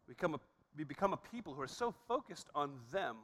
We 0.06 0.14
become 0.14 0.34
a, 0.34 0.40
we 0.76 0.84
become 0.84 1.12
a 1.12 1.16
people 1.16 1.54
who 1.54 1.62
are 1.62 1.68
so 1.68 1.94
focused 2.08 2.48
on 2.54 2.72
them 2.92 3.16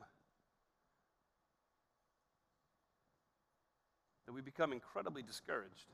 that 4.27 4.33
we 4.33 4.41
become 4.41 4.73
incredibly 4.73 5.23
discouraged. 5.23 5.87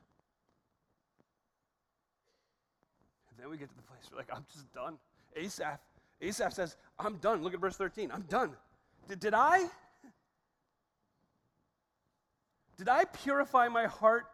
And 3.29 3.39
then 3.39 3.49
we 3.49 3.57
get 3.57 3.69
to 3.69 3.75
the 3.75 3.81
place 3.83 4.03
where, 4.09 4.19
like, 4.19 4.29
I'm 4.35 4.45
just 4.53 4.71
done. 4.73 4.97
Asaph, 5.35 5.79
Asaph 6.21 6.53
says, 6.53 6.77
I'm 6.99 7.17
done. 7.17 7.43
Look 7.43 7.53
at 7.53 7.59
verse 7.59 7.75
13. 7.75 8.11
I'm 8.11 8.21
done. 8.23 8.51
Did, 9.07 9.19
did 9.19 9.33
I? 9.33 9.65
Did 12.77 12.89
I 12.89 13.05
purify 13.05 13.67
my 13.67 13.85
heart 13.85 14.25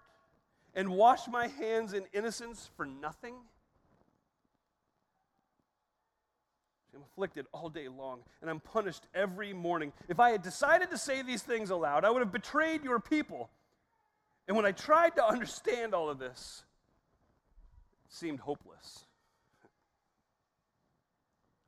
and 0.75 0.89
wash 0.89 1.27
my 1.27 1.47
hands 1.47 1.93
in 1.93 2.03
innocence 2.13 2.69
for 2.75 2.85
nothing? 2.85 3.35
I'm 6.99 7.05
afflicted 7.13 7.45
all 7.53 7.69
day 7.69 7.87
long, 7.87 8.19
and 8.41 8.49
I'm 8.49 8.59
punished 8.59 9.03
every 9.15 9.53
morning. 9.53 9.93
If 10.09 10.19
I 10.19 10.31
had 10.31 10.41
decided 10.41 10.89
to 10.91 10.97
say 10.97 11.21
these 11.21 11.41
things 11.41 11.69
aloud, 11.69 12.03
I 12.03 12.09
would 12.09 12.19
have 12.19 12.31
betrayed 12.31 12.83
your 12.83 12.99
people. 12.99 13.49
And 14.47 14.57
when 14.57 14.65
I 14.65 14.71
tried 14.71 15.15
to 15.15 15.25
understand 15.25 15.93
all 15.93 16.09
of 16.09 16.19
this, 16.19 16.63
it 18.07 18.13
seemed 18.13 18.39
hopeless. 18.39 19.05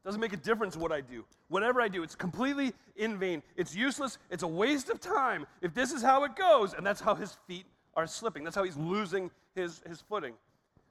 It 0.03 0.07
doesn't 0.07 0.19
make 0.19 0.33
a 0.33 0.37
difference 0.37 0.75
what 0.75 0.91
I 0.91 0.99
do. 0.99 1.23
Whatever 1.47 1.79
I 1.79 1.87
do, 1.87 2.01
it's 2.01 2.15
completely 2.15 2.73
in 2.95 3.19
vain. 3.19 3.43
It's 3.55 3.75
useless. 3.75 4.17
It's 4.31 4.43
a 4.43 4.47
waste 4.47 4.89
of 4.89 4.99
time 4.99 5.45
if 5.61 5.73
this 5.75 5.91
is 5.91 6.01
how 6.01 6.23
it 6.23 6.35
goes. 6.35 6.73
And 6.73 6.85
that's 6.85 6.99
how 6.99 7.13
his 7.13 7.37
feet 7.47 7.67
are 7.95 8.07
slipping. 8.07 8.43
That's 8.43 8.55
how 8.55 8.63
he's 8.63 8.77
losing 8.77 9.31
his, 9.55 9.81
his 9.87 10.01
footing. 10.01 10.33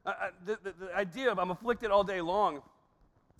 Uh, 0.05 0.13
the, 0.45 0.59
the, 0.63 0.73
the 0.87 0.95
idea 0.97 1.31
of 1.31 1.39
I'm 1.39 1.51
afflicted 1.51 1.91
all 1.91 2.05
day 2.05 2.21
long 2.21 2.63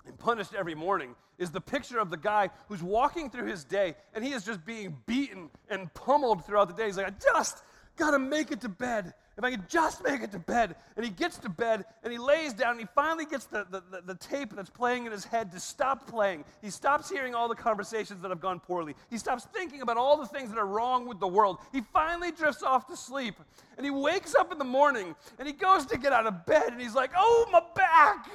and 0.07 0.18
punished 0.18 0.55
every 0.55 0.75
morning 0.75 1.14
is 1.38 1.51
the 1.51 1.61
picture 1.61 1.99
of 1.99 2.11
the 2.11 2.16
guy 2.16 2.51
who's 2.68 2.83
walking 2.83 3.31
through 3.31 3.46
his 3.46 3.64
day 3.64 3.94
and 4.14 4.25
he 4.25 4.33
is 4.33 4.44
just 4.44 4.64
being 4.64 4.96
beaten 5.07 5.49
and 5.70 5.92
pummeled 5.94 6.44
throughout 6.44 6.68
the 6.68 6.75
day. 6.75 6.87
He's 6.87 6.96
like, 6.96 7.07
I 7.07 7.14
just 7.33 7.62
got 7.96 8.11
to 8.12 8.18
make 8.18 8.51
it 8.51 8.61
to 8.62 8.68
bed. 8.68 9.14
If 9.40 9.44
I 9.44 9.53
could 9.53 9.70
just 9.70 10.05
make 10.05 10.20
it 10.20 10.33
to 10.33 10.38
bed. 10.38 10.76
And 10.96 11.03
he 11.03 11.11
gets 11.11 11.38
to 11.38 11.48
bed 11.48 11.87
and 12.05 12.12
he 12.12 12.18
lays 12.18 12.53
down 12.53 12.72
and 12.72 12.81
he 12.81 12.87
finally 12.94 13.24
gets 13.24 13.46
the, 13.46 13.66
the, 13.70 13.83
the, 13.90 14.03
the, 14.09 14.14
tape 14.16 14.55
that's 14.55 14.68
playing 14.68 15.07
in 15.07 15.12
his 15.12 15.24
head 15.24 15.50
to 15.53 15.59
stop 15.59 16.07
playing. 16.07 16.44
He 16.61 16.68
stops 16.68 17.09
hearing 17.09 17.35
all 17.35 17.48
the 17.48 17.55
conversations 17.55 18.20
that 18.20 18.29
have 18.29 18.42
gone 18.42 18.61
poorly. 18.61 18.94
He 19.09 19.16
stops 19.16 19.46
thinking 19.55 19.81
about 19.81 19.96
all 19.96 20.18
the 20.18 20.26
things 20.26 20.50
that 20.50 20.59
are 20.59 20.66
wrong 20.66 21.09
with 21.09 21.20
the 21.20 21.26
world. 21.26 21.57
He 21.72 21.81
finally 21.81 22.33
drifts 22.33 22.62
off 22.62 22.87
to 22.88 22.96
sleep. 22.98 23.37
And 23.79 23.87
he 23.87 23.90
wakes 23.90 24.35
up 24.35 24.53
in 24.53 24.59
the 24.59 24.64
morning 24.64 25.16
and 25.38 25.48
he 25.48 25.55
goes 25.55 25.87
to 25.87 25.96
get 25.96 26.12
out 26.12 26.26
of 26.26 26.44
bed 26.44 26.72
and 26.72 26.79
he's 26.79 26.94
like, 26.94 27.12
oh, 27.16 27.48
my 27.50 27.62
back. 27.74 28.29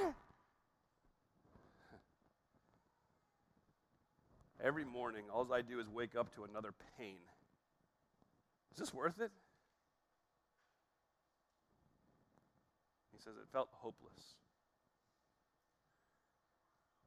Every 4.59 4.85
morning, 4.85 5.25
all 5.31 5.53
I 5.53 5.61
do 5.61 5.79
is 5.79 5.87
wake 5.87 6.15
up 6.15 6.33
to 6.33 6.45
another 6.45 6.73
pain. 6.97 7.17
Is 8.73 8.79
this 8.79 8.91
worth 8.91 9.21
it? 9.21 9.29
He 13.15 13.23
says 13.23 13.33
it 13.37 13.47
felt 13.51 13.69
hopeless. 13.71 14.35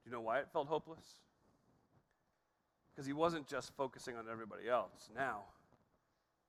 Do 0.02 0.10
you 0.10 0.12
know 0.12 0.22
why 0.22 0.38
it 0.38 0.48
felt 0.52 0.68
hopeless? 0.68 1.04
Because 2.90 3.06
he 3.06 3.12
wasn't 3.12 3.46
just 3.46 3.72
focusing 3.76 4.16
on 4.16 4.24
everybody 4.30 4.68
else. 4.68 5.10
Now, 5.14 5.42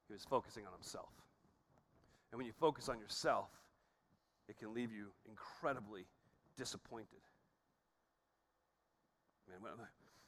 he 0.07 0.13
was 0.13 0.23
focusing 0.23 0.65
on 0.65 0.73
himself. 0.73 1.09
And 2.31 2.37
when 2.37 2.45
you 2.45 2.53
focus 2.59 2.89
on 2.89 2.99
yourself, 2.99 3.49
it 4.47 4.57
can 4.57 4.73
leave 4.73 4.91
you 4.91 5.07
incredibly 5.27 6.05
disappointed. 6.57 7.19
Man, 9.61 9.71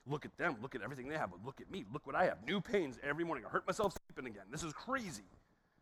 Look 0.07 0.25
at 0.25 0.35
them. 0.37 0.55
Look 0.61 0.75
at 0.75 0.81
everything 0.81 1.07
they 1.07 1.17
have. 1.17 1.31
Look 1.45 1.61
at 1.61 1.69
me. 1.69 1.85
Look 1.93 2.07
what 2.07 2.15
I 2.15 2.25
have. 2.25 2.43
New 2.45 2.59
pains 2.59 2.97
every 3.03 3.23
morning. 3.23 3.45
I 3.45 3.49
hurt 3.49 3.67
myself 3.67 3.95
sleeping 4.07 4.31
again. 4.31 4.45
This 4.51 4.63
is 4.63 4.73
crazy. 4.73 5.23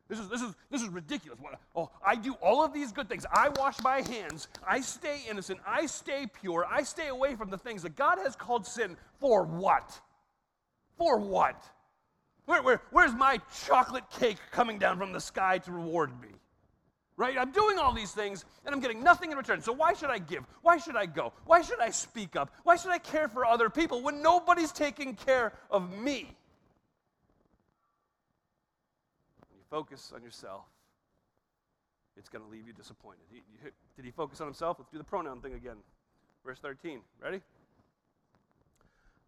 This 0.10 0.20
is, 0.20 0.28
this 0.28 0.42
is, 0.42 0.56
this 0.72 0.82
is 0.82 0.90
ridiculous. 0.90 1.40
What, 1.40 1.60
oh, 1.76 1.92
I 2.06 2.16
do 2.16 2.34
all 2.42 2.66
of 2.66 2.74
these 2.74 2.92
good 2.92 3.08
things. 3.08 3.26
I 3.32 3.50
wash 3.50 3.76
my 3.84 4.02
hands. 4.02 4.48
I 4.68 4.82
stay 4.82 5.22
innocent. 5.30 5.60
I 5.68 5.86
stay 5.86 6.26
pure. 6.42 6.66
I 6.70 6.82
stay 6.82 7.08
away 7.08 7.36
from 7.36 7.52
the 7.52 7.58
things 7.58 7.84
that 7.84 7.96
God 7.96 8.18
has 8.18 8.36
called 8.36 8.66
sin. 8.66 8.98
For 9.20 9.44
what? 9.44 10.00
For 10.98 11.20
what? 11.20 11.64
Where, 12.46 12.64
where, 12.64 12.82
where's 12.92 13.14
my 13.14 13.40
chocolate 13.68 14.10
cake 14.10 14.38
coming 14.52 14.80
down 14.80 14.98
from 14.98 15.14
the 15.14 15.22
sky 15.22 15.60
to 15.60 15.72
reward 15.72 16.20
me? 16.20 16.30
right? 17.20 17.38
I'm 17.38 17.52
doing 17.52 17.78
all 17.78 17.94
these 17.94 18.14
things 18.14 18.46
and 18.66 18.74
I'm 18.74 18.80
getting 18.80 19.04
nothing 19.04 19.30
in 19.30 19.38
return. 19.38 19.62
So 19.62 19.74
why 19.74 19.94
should 19.94 20.10
I 20.10 20.20
give? 20.20 20.46
Why 20.62 20.78
should 20.78 20.96
I 20.96 21.06
go? 21.06 21.34
Why 21.46 21.62
should 21.62 21.82
I 21.82 21.90
speak 21.90 22.38
up? 22.38 22.50
Why 22.64 22.78
should 22.78 22.92
I 22.92 22.98
care 22.98 23.28
for 23.28 23.46
other 23.46 23.70
people 23.70 24.02
when 24.02 24.22
nobody's 24.22 24.72
taking 24.72 25.16
care 25.16 25.52
of 25.70 25.92
me? 25.92 26.34
When 29.50 29.58
you 29.58 29.59
focus 29.70 30.12
on 30.16 30.24
yourself, 30.24 30.66
it's 32.18 32.30
going 32.30 32.44
to 32.44 32.50
leave 32.50 32.68
you 32.68 32.74
disappointed. 32.74 33.22
He, 33.30 33.38
you, 33.38 33.72
did 33.96 34.06
he 34.06 34.12
focus 34.12 34.42
on 34.42 34.48
himself? 34.48 34.78
Let's 34.80 34.92
do 34.92 34.98
the 34.98 35.04
pronoun 35.04 35.42
thing 35.42 35.54
again. 35.54 35.78
Verse 36.46 36.60
13. 36.60 37.00
Ready? 37.22 37.42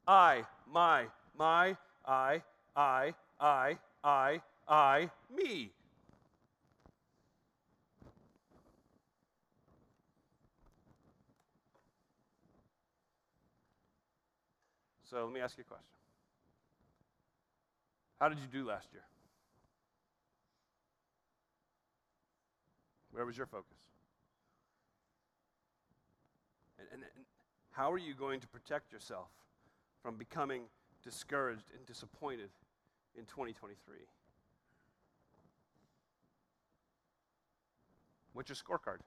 I, 0.08 0.44
my, 0.72 1.06
my, 1.38 1.78
I, 2.06 2.42
I, 2.76 3.14
I, 3.40 3.78
I, 4.04 4.42
I, 4.68 5.10
me. 5.34 5.72
So 15.10 15.26
let 15.26 15.34
me 15.34 15.42
ask 15.42 15.58
you 15.58 15.64
a 15.64 15.66
question. 15.66 15.86
How 18.20 18.30
did 18.30 18.40
you 18.40 18.48
do 18.52 18.66
last 18.66 18.88
year? 18.94 19.04
Where 23.12 23.26
was 23.26 23.38
your 23.38 23.46
focus? 23.46 23.78
And, 26.80 26.88
and, 26.94 27.02
and, 27.04 27.26
how 27.72 27.92
are 27.92 27.98
you 27.98 28.14
going 28.14 28.40
to 28.42 28.48
protect 28.48 28.92
yourself 28.92 29.30
from 30.04 30.16
becoming 30.16 30.64
discouraged 31.04 31.64
and 31.76 31.86
disappointed 31.86 32.50
in 33.18 33.24
2023? 33.26 33.96
What's 38.34 38.50
your 38.50 38.56
scorecard? 38.56 39.00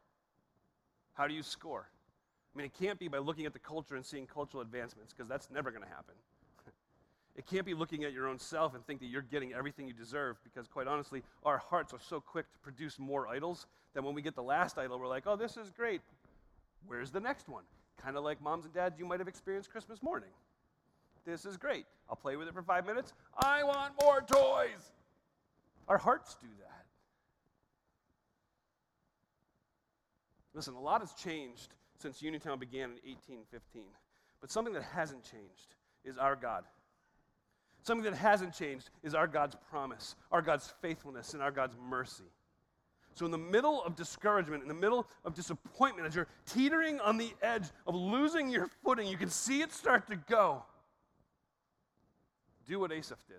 How 1.15 1.27
do 1.27 1.35
you 1.35 1.43
score? 1.43 1.89
I 2.55 2.59
mean, 2.59 2.67
it 2.67 2.75
can't 2.79 2.99
be 2.99 3.09
by 3.09 3.19
looking 3.19 3.47
at 3.47 3.53
the 3.53 3.59
culture 3.59 3.97
and 3.97 4.05
seeing 4.05 4.27
cultural 4.27 4.63
advancements, 4.63 5.13
because 5.13 5.29
that's 5.29 5.51
never 5.51 5.71
going 5.71 5.83
to 5.83 5.89
happen. 5.89 6.15
It 7.37 7.47
can't 7.47 7.67
be 7.67 7.75
looking 7.75 8.05
at 8.05 8.13
your 8.13 8.29
own 8.29 8.39
self 8.39 8.75
and 8.75 8.87
think 8.87 9.01
that 9.01 9.07
you're 9.07 9.23
getting 9.23 9.53
everything 9.53 9.89
you 9.89 9.93
deserve, 9.93 10.37
because 10.45 10.69
quite 10.69 10.87
honestly, 10.87 11.23
our 11.45 11.59
hearts 11.59 11.93
are 11.93 12.01
so 12.01 12.21
quick 12.21 12.51
to 12.53 12.59
produce 12.59 12.99
more 12.99 13.27
idols 13.29 13.67
that 13.95 14.05
when 14.05 14.15
we 14.15 14.23
get 14.23 14.35
the 14.35 14.43
last 14.43 14.79
idol, 14.79 14.99
we're 14.99 15.09
like, 15.09 15.25
oh, 15.27 15.37
this 15.37 15.57
is 15.57 15.71
great. 15.71 16.01
Where's 16.87 17.11
the 17.11 17.21
next 17.21 17.49
one? 17.49 17.65
Kind 18.01 18.17
of 18.17 18.25
like 18.25 18.41
moms 18.41 18.65
and 18.65 18.75
dads, 18.75 18.99
you 18.99 19.07
might 19.07 19.19
have 19.19 19.29
experienced 19.29 19.71
Christmas 19.71 20.03
morning. 20.03 20.31
This 21.25 21.45
is 21.47 21.57
great. 21.57 21.87
I'll 22.09 22.17
play 22.17 22.37
with 22.37 22.49
it 22.49 22.55
for 22.55 22.63
five 22.63 22.87
minutes. 22.87 23.15
I 23.43 23.65
want 23.65 23.95
more 24.01 24.21
toys. 24.21 24.93
Our 25.89 25.99
hearts 25.99 26.37
do 26.41 26.49
that. 26.61 26.85
Listen, 30.55 30.75
a 30.75 30.81
lot 30.81 31.01
has 31.01 31.13
changed 31.15 31.75
since 31.99 32.23
Uniontown 32.23 32.59
began 32.59 32.91
in 32.91 32.99
1815. 33.05 33.83
But 34.41 34.51
something 34.51 34.75
that 34.75 34.85
hasn't 34.85 35.25
changed 35.25 35.75
is 36.05 36.19
our 36.19 36.37
God. 36.37 36.65
Something 37.85 38.11
that 38.11 38.17
hasn't 38.17 38.55
changed 38.55 38.89
is 39.03 39.15
our 39.15 39.27
God's 39.27 39.57
promise, 39.71 40.17
our 40.33 40.41
God's 40.41 40.73
faithfulness, 40.81 41.35
and 41.35 41.43
our 41.43 41.51
God's 41.51 41.77
mercy. 41.89 42.25
So, 43.13 43.27
in 43.27 43.31
the 43.31 43.39
middle 43.39 43.85
of 43.85 43.95
discouragement, 43.95 44.63
in 44.63 44.69
the 44.69 44.75
middle 44.75 45.07
of 45.25 45.35
disappointment, 45.35 46.09
as 46.09 46.15
you're 46.15 46.27
teetering 46.47 46.99
on 47.01 47.19
the 47.19 47.33
edge 47.43 47.65
of 47.87 47.95
losing 47.95 48.49
your 48.49 48.69
footing, 48.83 49.07
you 49.07 49.19
can 49.19 49.29
see 49.29 49.61
it 49.61 49.71
start 49.71 50.09
to 50.09 50.17
go. 50.17 50.65
Do 52.67 52.81
what 52.81 52.91
Asaph 52.91 53.19
did. 53.29 53.37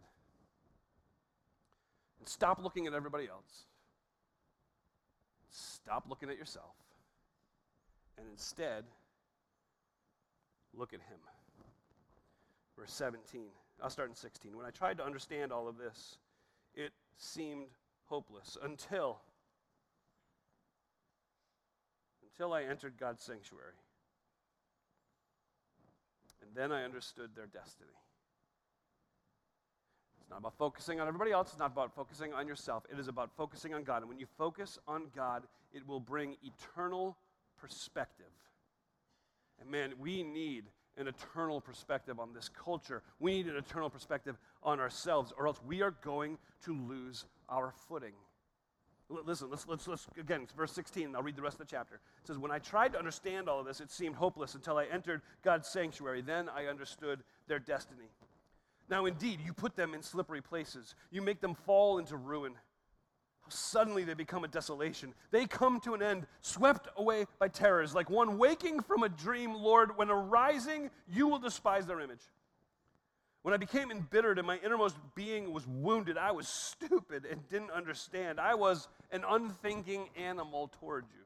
And 2.19 2.29
stop 2.29 2.63
looking 2.63 2.86
at 2.86 2.93
everybody 2.93 3.27
else. 3.27 3.65
Stop 5.49 6.05
looking 6.08 6.29
at 6.29 6.38
yourself 6.38 6.75
and 8.17 8.27
instead 8.31 8.84
look 10.73 10.93
at 10.93 10.99
him. 10.99 11.17
Verse 12.77 12.93
17. 12.93 13.41
I'll 13.81 13.89
start 13.89 14.09
in 14.09 14.15
16. 14.15 14.55
When 14.55 14.65
I 14.65 14.71
tried 14.71 14.97
to 14.97 15.05
understand 15.05 15.51
all 15.51 15.67
of 15.67 15.77
this, 15.77 16.17
it 16.73 16.91
seemed 17.17 17.67
hopeless 18.05 18.57
until 18.63 19.19
until 22.38 22.53
I 22.53 22.63
entered 22.63 22.93
God's 22.99 23.23
sanctuary. 23.23 23.75
And 26.41 26.53
then 26.53 26.71
I 26.71 26.83
understood 26.83 27.29
their 27.33 27.45
destiny. 27.45 27.89
It's 30.19 30.29
not 30.29 30.39
about 30.39 30.57
focusing 30.57 30.99
on 30.99 31.07
everybody 31.07 31.31
else. 31.31 31.51
It's 31.51 31.59
not 31.59 31.71
about 31.71 31.95
focusing 31.95 32.33
on 32.33 32.47
yourself. 32.47 32.83
It 32.91 32.99
is 32.99 33.07
about 33.07 33.29
focusing 33.38 33.73
on 33.73 33.83
God. 33.83 34.01
And 34.01 34.09
when 34.09 34.19
you 34.19 34.25
focus 34.38 34.79
on 34.88 35.03
God, 35.15 35.43
it 35.71 35.88
will 35.88 35.99
bring 35.99 36.35
eternal 36.43 37.15
perspective. 37.57 38.25
And 39.61 39.69
man, 39.69 39.93
we 39.97 40.23
need 40.23 40.65
an 40.97 41.08
eternal 41.08 41.62
perspective 41.62 42.19
on 42.19 42.34
this 42.34 42.49
culture. 42.49 43.03
We 43.19 43.34
need 43.34 43.47
an 43.47 43.58
eternal 43.58 43.89
perspective 43.89 44.38
on 44.63 44.79
ourselves, 44.79 45.34
or 45.38 45.47
else 45.47 45.60
we 45.65 45.81
are 45.81 45.91
going 45.91 46.38
to 46.63 46.73
lose 46.73 47.25
our 47.49 47.73
footing. 47.88 48.13
L- 49.12 49.21
listen, 49.25 49.49
let's, 49.49 49.67
let's, 49.67 49.88
let's, 49.88 50.08
again, 50.19 50.47
verse 50.55 50.71
16, 50.71 51.15
I'll 51.15 51.21
read 51.21 51.36
the 51.36 51.41
rest 51.41 51.60
of 51.60 51.67
the 51.67 51.71
chapter. 51.71 51.95
It 51.95 52.27
says, 52.27 52.38
When 52.38 52.51
I 52.51 52.60
tried 52.60 52.93
to 52.93 52.99
understand 52.99 53.49
all 53.49 53.60
of 53.60 53.65
this, 53.65 53.81
it 53.81 53.91
seemed 53.91 54.15
hopeless 54.15 54.55
until 54.55 54.77
I 54.77 54.86
entered 54.86 55.21
God's 55.43 55.67
sanctuary. 55.67 56.21
Then 56.21 56.49
I 56.49 56.65
understood 56.65 57.23
their 57.47 57.60
destiny. 57.60 58.10
Now, 58.89 59.05
indeed, 59.05 59.39
you 59.43 59.53
put 59.53 59.75
them 59.75 59.93
in 59.93 60.01
slippery 60.01 60.41
places, 60.41 60.95
you 61.12 61.21
make 61.21 61.41
them 61.41 61.55
fall 61.55 61.97
into 61.97 62.17
ruin. 62.17 62.53
Suddenly 63.47 64.03
they 64.03 64.13
become 64.13 64.43
a 64.43 64.47
desolation. 64.47 65.13
They 65.31 65.45
come 65.45 65.79
to 65.81 65.93
an 65.93 66.01
end, 66.01 66.25
swept 66.41 66.88
away 66.97 67.25
by 67.39 67.47
terrors, 67.47 67.93
like 67.93 68.10
one 68.10 68.38
waking 68.38 68.81
from 68.81 69.03
a 69.03 69.10
dream, 69.10 69.53
Lord. 69.53 69.97
When 69.97 70.10
arising, 70.10 70.89
you 71.08 71.27
will 71.27 71.39
despise 71.39 71.86
their 71.86 71.99
image. 71.99 72.21
When 73.43 73.53
I 73.53 73.58
became 73.58 73.91
embittered 73.91 74.39
and 74.39 74.47
my 74.47 74.58
innermost 74.65 74.95
being 75.13 75.53
was 75.53 75.67
wounded, 75.67 76.17
I 76.17 76.31
was 76.31 76.47
stupid 76.47 77.25
and 77.29 77.47
didn't 77.47 77.69
understand. 77.69 78.39
I 78.39 78.55
was 78.55 78.88
an 79.12 79.23
unthinking 79.27 80.10
animal 80.17 80.71
toward 80.79 81.05
you. 81.13 81.21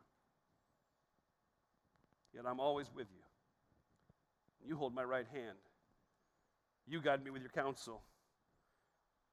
Yet 2.36 2.44
I'm 2.46 2.60
always 2.60 2.88
with 2.94 3.08
you. 3.10 4.68
You 4.68 4.76
hold 4.76 4.94
my 4.94 5.04
right 5.04 5.28
hand. 5.32 5.58
You 6.86 7.00
guide 7.00 7.24
me 7.24 7.32
with 7.32 7.42
your 7.42 7.52
counsel 7.52 8.02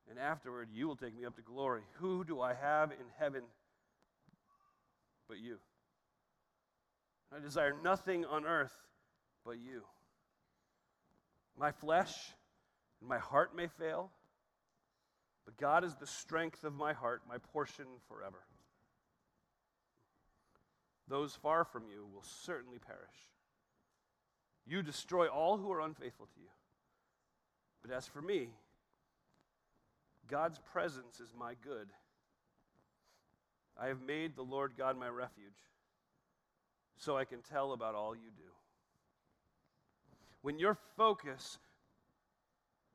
and 0.09 0.19
afterward 0.19 0.69
you 0.73 0.87
will 0.87 0.97
take 0.97 1.17
me 1.17 1.25
up 1.25 1.37
to 1.37 1.43
glory. 1.43 1.83
Who 1.95 2.25
do 2.25 2.41
I 2.41 2.55
have 2.55 2.93
in 2.93 3.07
heaven 3.19 3.43
but 5.29 5.39
you? 5.39 5.59
I 7.35 7.41
desire 7.41 7.75
nothing 7.83 8.25
on 8.25 8.45
earth 8.45 8.75
but 9.45 9.59
you. 9.59 9.83
My 11.59 11.73
flesh 11.73 12.15
and 13.01 13.09
my 13.09 13.19
heart 13.19 13.57
may 13.57 13.67
fail, 13.67 14.11
but 15.45 15.57
God 15.57 15.85
is 15.85 15.95
the 15.97 16.07
strength 16.07 16.65
of 16.65 16.75
my 16.75 16.93
heart, 16.93 17.23
my 17.29 17.39
portion 17.39 17.87
forever. 18.09 18.45
Those 21.09 21.35
far 21.35 21.65
from 21.65 21.85
you 21.89 22.07
will 22.13 22.25
certainly 22.25 22.79
perish. 22.79 23.01
You 24.67 24.83
destroy 24.83 25.29
all 25.29 25.57
who 25.57 25.71
are 25.71 25.81
unfaithful 25.81 26.27
to 26.27 26.41
you. 26.41 26.49
But 27.83 27.95
as 27.95 28.07
for 28.07 28.21
me, 28.21 28.49
God's 30.29 30.59
presence 30.73 31.21
is 31.21 31.33
my 31.39 31.55
good. 31.63 31.89
I 33.81 33.89
have 33.89 34.01
made 34.01 34.37
the 34.37 34.43
Lord 34.43 34.73
God 34.77 34.99
my 34.99 35.09
refuge, 35.09 35.53
so 36.97 37.17
I 37.17 37.25
can 37.25 37.43
tell 37.43 37.73
about 37.73 37.95
all 37.95 38.15
you 38.15 38.31
do. 38.37 38.51
When 40.43 40.59
your 40.59 40.79
focus 40.97 41.59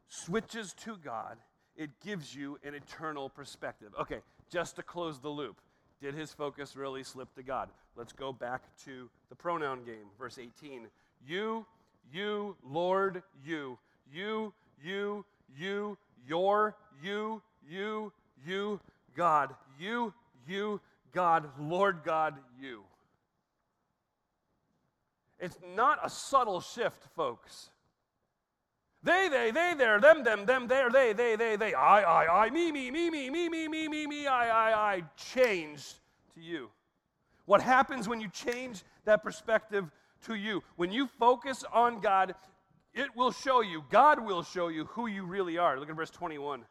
switches 0.08 0.74
to 0.74 0.98
God, 0.98 1.38
it 1.76 1.89
gives 2.04 2.36
you 2.36 2.58
an 2.63 2.74
eternal 2.74 3.30
perspective. 3.30 3.89
Okay, 4.00 4.20
just 4.52 4.76
to 4.78 4.84
close 4.84 5.20
the 5.20 5.30
loop, 5.30 5.62
did 6.02 6.15
his 6.15 6.32
focus 6.32 6.76
really 6.76 7.04
slip 7.04 7.34
to 7.36 7.44
God? 7.44 7.70
Let's 7.96 8.13
go 8.13 8.34
back 8.34 8.63
to 8.86 9.10
the 9.30 9.36
pronoun 9.36 9.84
game, 9.84 10.08
verse 10.17 10.38
18. 10.39 10.88
You, 11.26 11.65
you, 12.12 12.56
Lord, 12.63 13.22
you, 13.46 13.78
you, 14.12 14.54
you, 14.84 15.26
you, 15.58 15.98
your, 16.27 16.75
you, 17.03 17.41
you, 17.69 18.12
you, 18.45 18.79
God. 19.15 19.55
You, 19.79 20.13
you, 20.47 20.81
God, 21.13 21.49
Lord 21.60 22.03
God, 22.03 22.36
you. 22.60 22.81
It's 25.39 25.57
not 25.75 25.99
a 26.03 26.10
subtle 26.10 26.62
shift, 26.62 27.03
folks. 27.15 27.69
They, 29.03 29.27
they, 29.29 29.49
they, 29.49 29.73
there, 29.75 29.99
them, 29.99 30.23
them, 30.23 30.45
them, 30.45 30.67
there, 30.67 30.91
they, 30.91 31.13
they, 31.13 31.36
they, 31.36 31.55
they, 31.55 31.73
I, 31.73 32.01
I, 32.01 32.45
I, 32.45 32.49
me, 32.51 32.71
me, 32.71 32.91
me, 32.91 33.10
me, 33.10 33.29
me, 33.31 33.49
me, 33.49 33.67
me, 33.67 33.88
me, 33.88 34.05
me, 34.05 34.27
I, 34.27 34.71
I, 34.71 34.93
I, 34.93 35.03
changed 35.17 35.95
to 36.36 36.41
you. 36.41 36.69
What 37.45 37.62
happens 37.62 38.07
when 38.07 38.21
you 38.21 38.29
change 38.29 38.84
that 39.05 39.23
perspective 39.23 39.89
to 40.27 40.36
you? 40.36 40.62
When 40.75 40.91
you 40.91 41.07
focus 41.07 41.63
on 41.73 41.99
God, 41.99 42.36
it 42.93 43.15
will 43.15 43.32
show 43.32 43.62
you, 43.62 43.84
God 43.89 44.25
will 44.25 44.43
show 44.43 44.67
you 44.67 44.86
who 44.86 45.08
you 45.08 45.25
really 45.25 45.58
are. 45.58 45.80
Look 45.80 45.89
at 45.89 45.95
verse 45.95 46.10
21. 46.10 46.65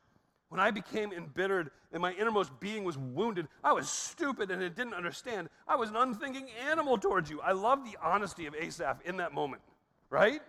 When 0.51 0.61
I 0.61 0.71
became 0.71 1.13
embittered 1.13 1.71
and 1.93 2.03
my 2.03 2.13
innermost 2.13 2.59
being 2.59 2.83
was 2.85 2.99
wounded, 2.99 3.47
I 3.63 3.73
was 3.73 3.89
stupid 3.89 4.51
and 4.51 4.63
it 4.63 4.75
didn't 4.75 4.95
understand. 4.95 5.49
I 5.67 5.77
was 5.77 5.91
an 5.91 5.97
unthinking 5.97 6.49
animal 6.69 6.99
towards 6.99 7.31
you. 7.31 7.41
I 7.41 7.53
love 7.53 7.85
the 7.85 7.97
honesty 8.03 8.47
of 8.47 8.55
Asaph 8.55 9.01
in 9.05 9.17
that 9.19 9.33
moment, 9.33 9.63
right? 10.11 10.41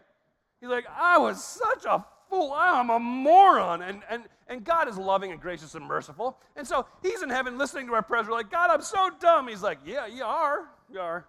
He's 0.60 0.69
like, 0.69 0.86
I 0.95 1.19
was 1.19 1.43
such 1.43 1.86
a 1.86 2.03
fool. 2.29 2.51
I'm 2.55 2.89
a 2.89 2.99
moron. 2.99 3.84
And, 3.84 4.01
and, 4.10 4.23
and 4.47 4.63
God 4.63 4.89
is 4.89 4.97
loving 4.97 5.31
and 5.31 5.39
gracious 5.39 5.75
and 5.75 5.86
merciful. 5.86 6.38
And 6.55 6.67
so 6.67 6.88
he's 7.03 7.21
in 7.21 7.29
heaven 7.29 7.60
listening 7.60 7.88
to 7.88 7.93
our 7.93 8.01
prayers. 8.01 8.27
We're 8.27 8.34
like, 8.34 8.51
God, 8.51 8.71
I'm 8.71 8.81
so 8.81 9.12
dumb. 9.19 9.47
He's 9.47 9.62
like, 9.62 9.79
Yeah, 9.86 10.07
you 10.07 10.23
are. 10.23 10.69
You 10.91 10.99
are. 10.99 11.27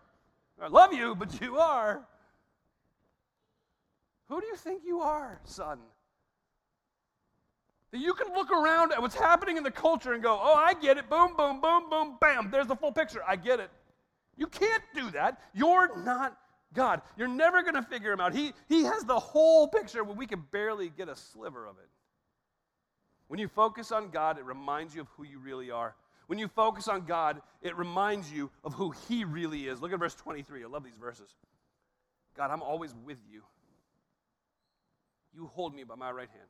I 0.61 0.69
love 0.69 0.93
you, 0.93 1.15
but 1.15 1.41
you 1.41 1.59
are. 1.59 2.07
Who 4.33 4.41
do 4.41 4.47
you 4.47 4.57
think 4.57 4.81
you 4.87 5.03
are, 5.03 5.39
son? 5.45 5.79
That 7.91 7.99
you 7.99 8.15
can 8.15 8.33
look 8.33 8.51
around 8.51 8.91
at 8.91 9.03
what's 9.03 9.15
happening 9.15 9.59
in 9.59 9.63
the 9.63 9.71
culture 9.71 10.15
and 10.15 10.23
go, 10.23 10.41
oh, 10.43 10.55
I 10.55 10.73
get 10.73 10.97
it. 10.97 11.11
Boom, 11.11 11.35
boom, 11.37 11.61
boom, 11.61 11.91
boom, 11.91 12.17
bam. 12.19 12.49
There's 12.51 12.67
the 12.67 12.75
full 12.75 12.93
picture. 12.93 13.21
I 13.29 13.37
get 13.37 13.61
it. 13.61 13.69
You 14.39 14.47
can't 14.47 14.83
do 14.95 15.11
that. 15.11 15.43
You're 15.53 16.03
not 16.03 16.39
God. 16.73 17.03
You're 17.19 17.29
never 17.29 17.61
going 17.61 17.75
to 17.75 17.83
figure 17.83 18.11
him 18.11 18.21
out. 18.21 18.35
He, 18.35 18.55
he 18.71 18.85
has 18.85 19.05
the 19.05 19.19
whole 19.19 19.69
picture 19.69 20.03
when 20.03 20.17
we 20.17 20.27
can 20.27 20.43
barely 20.51 20.89
get 20.89 21.11
a 21.11 21.15
sliver 21.15 21.67
of 21.67 21.77
it. 21.77 21.91
When 23.29 23.39
you 23.39 23.49
focus 23.49 23.93
on 23.93 24.09
God, 24.09 24.39
it 24.39 24.47
reminds 24.47 24.95
you 24.95 25.03
of 25.03 25.09
who 25.09 25.25
you 25.25 25.41
really 25.41 25.71
are. 25.71 25.95
When 26.27 26.39
you 26.39 26.49
focus 26.49 26.89
on 26.89 27.05
God, 27.05 27.43
it 27.61 27.77
reminds 27.77 28.33
you 28.33 28.51
of 28.65 28.73
who 28.73 28.95
He 29.11 29.25
really 29.25 29.67
is. 29.69 29.83
Look 29.83 29.93
at 29.93 29.99
verse 29.99 30.15
23. 30.15 30.65
I 30.65 30.69
love 30.69 30.85
these 30.85 30.97
verses. 30.99 31.35
God, 32.35 32.51
I'm 32.51 32.63
always 32.63 32.95
with 33.05 33.19
you. 33.31 33.43
You 35.35 35.51
hold 35.55 35.75
me 35.75 35.85
by 35.85 35.95
my 35.95 36.11
right 36.11 36.29
hand. 36.29 36.49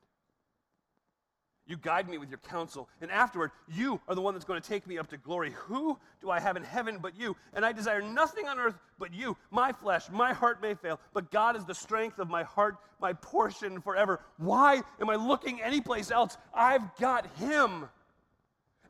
You 1.67 1.77
guide 1.77 2.09
me 2.09 2.19
with 2.19 2.29
your 2.29 2.41
counsel, 2.41 2.89
and 3.01 3.11
afterward, 3.11 3.53
you 3.69 4.01
are 4.09 4.17
the 4.17 4.21
one 4.21 4.35
that's 4.35 4.45
going 4.45 4.61
to 4.61 4.69
take 4.69 4.85
me 4.85 4.99
up 4.99 5.07
to 5.11 5.17
glory. 5.17 5.53
Who 5.67 5.97
do 6.21 6.29
I 6.29 6.41
have 6.41 6.57
in 6.57 6.65
heaven 6.65 6.99
but 7.01 7.17
you? 7.17 7.37
And 7.55 7.65
I 7.65 7.71
desire 7.71 8.03
nothing 8.03 8.49
on 8.49 8.59
earth 8.59 8.77
but 8.99 9.15
you. 9.15 9.37
My 9.53 9.71
flesh, 9.71 10.11
my 10.11 10.33
heart 10.33 10.61
may 10.61 10.75
fail, 10.75 10.99
but 11.15 11.31
God 11.31 11.57
is 11.57 11.65
the 11.65 11.75
strength 11.75 12.19
of 12.19 12.29
my 12.29 12.43
heart, 12.43 12.79
my 13.01 13.13
portion 13.13 13.81
forever. 13.81 14.21
Why 14.39 14.83
am 15.01 15.09
I 15.09 15.15
looking 15.15 15.63
anyplace 15.63 16.11
else? 16.11 16.37
I've 16.53 16.97
got 16.97 17.27
Him. 17.37 17.89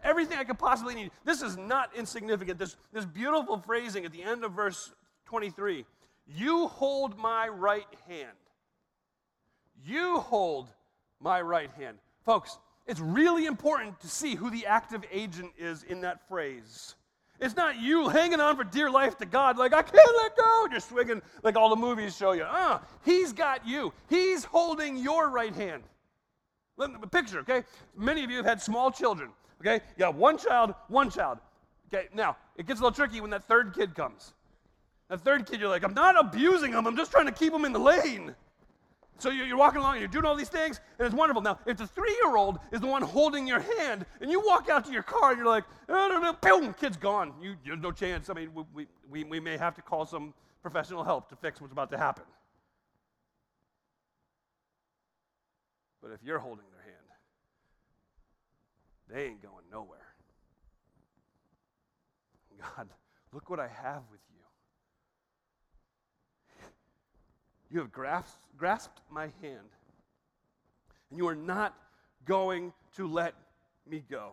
Everything 0.02 0.38
I 0.38 0.44
could 0.44 0.58
possibly 0.58 0.94
need. 0.94 1.10
This 1.24 1.42
is 1.42 1.58
not 1.58 1.90
insignificant. 1.94 2.58
This, 2.58 2.76
this 2.92 3.04
beautiful 3.04 3.58
phrasing 3.58 4.06
at 4.06 4.12
the 4.12 4.22
end 4.22 4.44
of 4.44 4.52
verse 4.52 4.92
23 5.26 5.84
You 6.26 6.68
hold 6.68 7.18
my 7.18 7.48
right 7.48 7.86
hand. 8.08 8.30
You 9.84 10.18
hold 10.18 10.68
my 11.20 11.40
right 11.40 11.70
hand. 11.72 11.98
Folks, 12.24 12.58
it's 12.86 13.00
really 13.00 13.46
important 13.46 13.98
to 14.00 14.08
see 14.08 14.34
who 14.34 14.50
the 14.50 14.66
active 14.66 15.04
agent 15.10 15.52
is 15.58 15.82
in 15.84 16.00
that 16.02 16.26
phrase. 16.28 16.94
It's 17.40 17.56
not 17.56 17.80
you 17.80 18.08
hanging 18.08 18.40
on 18.40 18.56
for 18.56 18.62
dear 18.62 18.88
life 18.88 19.18
to 19.18 19.26
God, 19.26 19.58
like, 19.58 19.72
I 19.72 19.82
can't 19.82 20.16
let 20.16 20.36
go. 20.36 20.68
You're 20.70 20.80
swinging 20.80 21.22
like 21.42 21.56
all 21.56 21.70
the 21.70 21.76
movies 21.76 22.16
show 22.16 22.32
you. 22.32 22.44
Uh, 22.44 22.78
he's 23.04 23.32
got 23.32 23.66
you. 23.66 23.92
He's 24.08 24.44
holding 24.44 24.96
your 24.96 25.28
right 25.28 25.54
hand. 25.54 25.82
Let 26.76 26.92
me 26.92 26.98
picture, 27.10 27.40
okay? 27.40 27.64
Many 27.96 28.22
of 28.22 28.30
you 28.30 28.36
have 28.36 28.46
had 28.46 28.62
small 28.62 28.92
children, 28.92 29.30
okay? 29.60 29.84
You 29.96 29.98
got 29.98 30.14
one 30.14 30.38
child, 30.38 30.74
one 30.88 31.10
child. 31.10 31.38
Okay, 31.92 32.08
now, 32.14 32.36
it 32.56 32.66
gets 32.66 32.80
a 32.80 32.82
little 32.84 32.94
tricky 32.94 33.20
when 33.20 33.30
that 33.30 33.44
third 33.44 33.74
kid 33.74 33.94
comes. 33.94 34.32
That 35.10 35.20
third 35.20 35.46
kid, 35.46 35.60
you're 35.60 35.68
like, 35.68 35.84
I'm 35.84 35.94
not 35.94 36.18
abusing 36.18 36.72
him, 36.72 36.86
I'm 36.86 36.96
just 36.96 37.10
trying 37.10 37.26
to 37.26 37.32
keep 37.32 37.52
him 37.52 37.64
in 37.64 37.72
the 37.72 37.80
lane. 37.80 38.34
So 39.18 39.30
you're 39.30 39.56
walking 39.56 39.80
along 39.80 39.92
and 39.92 40.00
you're 40.00 40.08
doing 40.08 40.24
all 40.24 40.34
these 40.34 40.48
things, 40.48 40.80
and 40.98 41.06
it's 41.06 41.14
wonderful. 41.14 41.42
Now, 41.42 41.58
if 41.64 41.76
the 41.76 41.86
three 41.86 42.16
year 42.24 42.36
old 42.36 42.58
is 42.72 42.80
the 42.80 42.88
one 42.88 43.02
holding 43.02 43.46
your 43.46 43.60
hand, 43.60 44.04
and 44.20 44.30
you 44.30 44.40
walk 44.44 44.68
out 44.68 44.84
to 44.86 44.92
your 44.92 45.04
car 45.04 45.30
and 45.30 45.38
you're 45.38 45.46
like, 45.46 45.64
oh, 45.88 46.36
boom, 46.40 46.74
kid's 46.74 46.96
gone. 46.96 47.32
You, 47.40 47.54
there's 47.64 47.78
no 47.78 47.92
chance. 47.92 48.30
I 48.30 48.34
mean, 48.34 48.50
we, 48.74 48.86
we, 49.08 49.24
we 49.24 49.38
may 49.38 49.56
have 49.56 49.76
to 49.76 49.82
call 49.82 50.06
some 50.06 50.34
professional 50.60 51.04
help 51.04 51.28
to 51.28 51.36
fix 51.36 51.60
what's 51.60 51.72
about 51.72 51.90
to 51.90 51.98
happen. 51.98 52.24
But 56.02 56.10
if 56.10 56.20
you're 56.24 56.40
holding 56.40 56.64
their 56.72 56.82
hand, 56.82 56.96
they 59.08 59.30
ain't 59.30 59.42
going 59.42 59.64
nowhere. 59.70 59.98
God, 62.76 62.88
look 63.32 63.48
what 63.50 63.60
I 63.60 63.68
have 63.68 64.02
with 64.10 64.20
you. 67.72 67.80
Have 67.80 67.92
grasped, 67.92 68.44
grasped 68.56 69.00
my 69.10 69.30
hand, 69.40 69.68
and 71.10 71.18
you 71.18 71.26
are 71.28 71.34
not 71.34 71.74
going 72.24 72.72
to 72.96 73.06
let 73.06 73.34
me 73.88 74.04
go. 74.10 74.32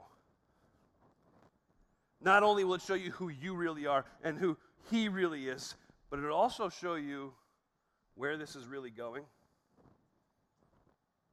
Not 2.21 2.43
only 2.43 2.63
will 2.63 2.75
it 2.75 2.81
show 2.81 2.95
you 2.95 3.11
who 3.11 3.29
you 3.29 3.55
really 3.55 3.87
are 3.87 4.05
and 4.23 4.37
who 4.37 4.57
he 4.91 5.07
really 5.07 5.47
is, 5.47 5.75
but 6.09 6.19
it'll 6.19 6.35
also 6.35 6.69
show 6.69 6.95
you 6.95 7.33
where 8.15 8.37
this 8.37 8.55
is 8.55 8.67
really 8.67 8.89
going. 8.89 9.23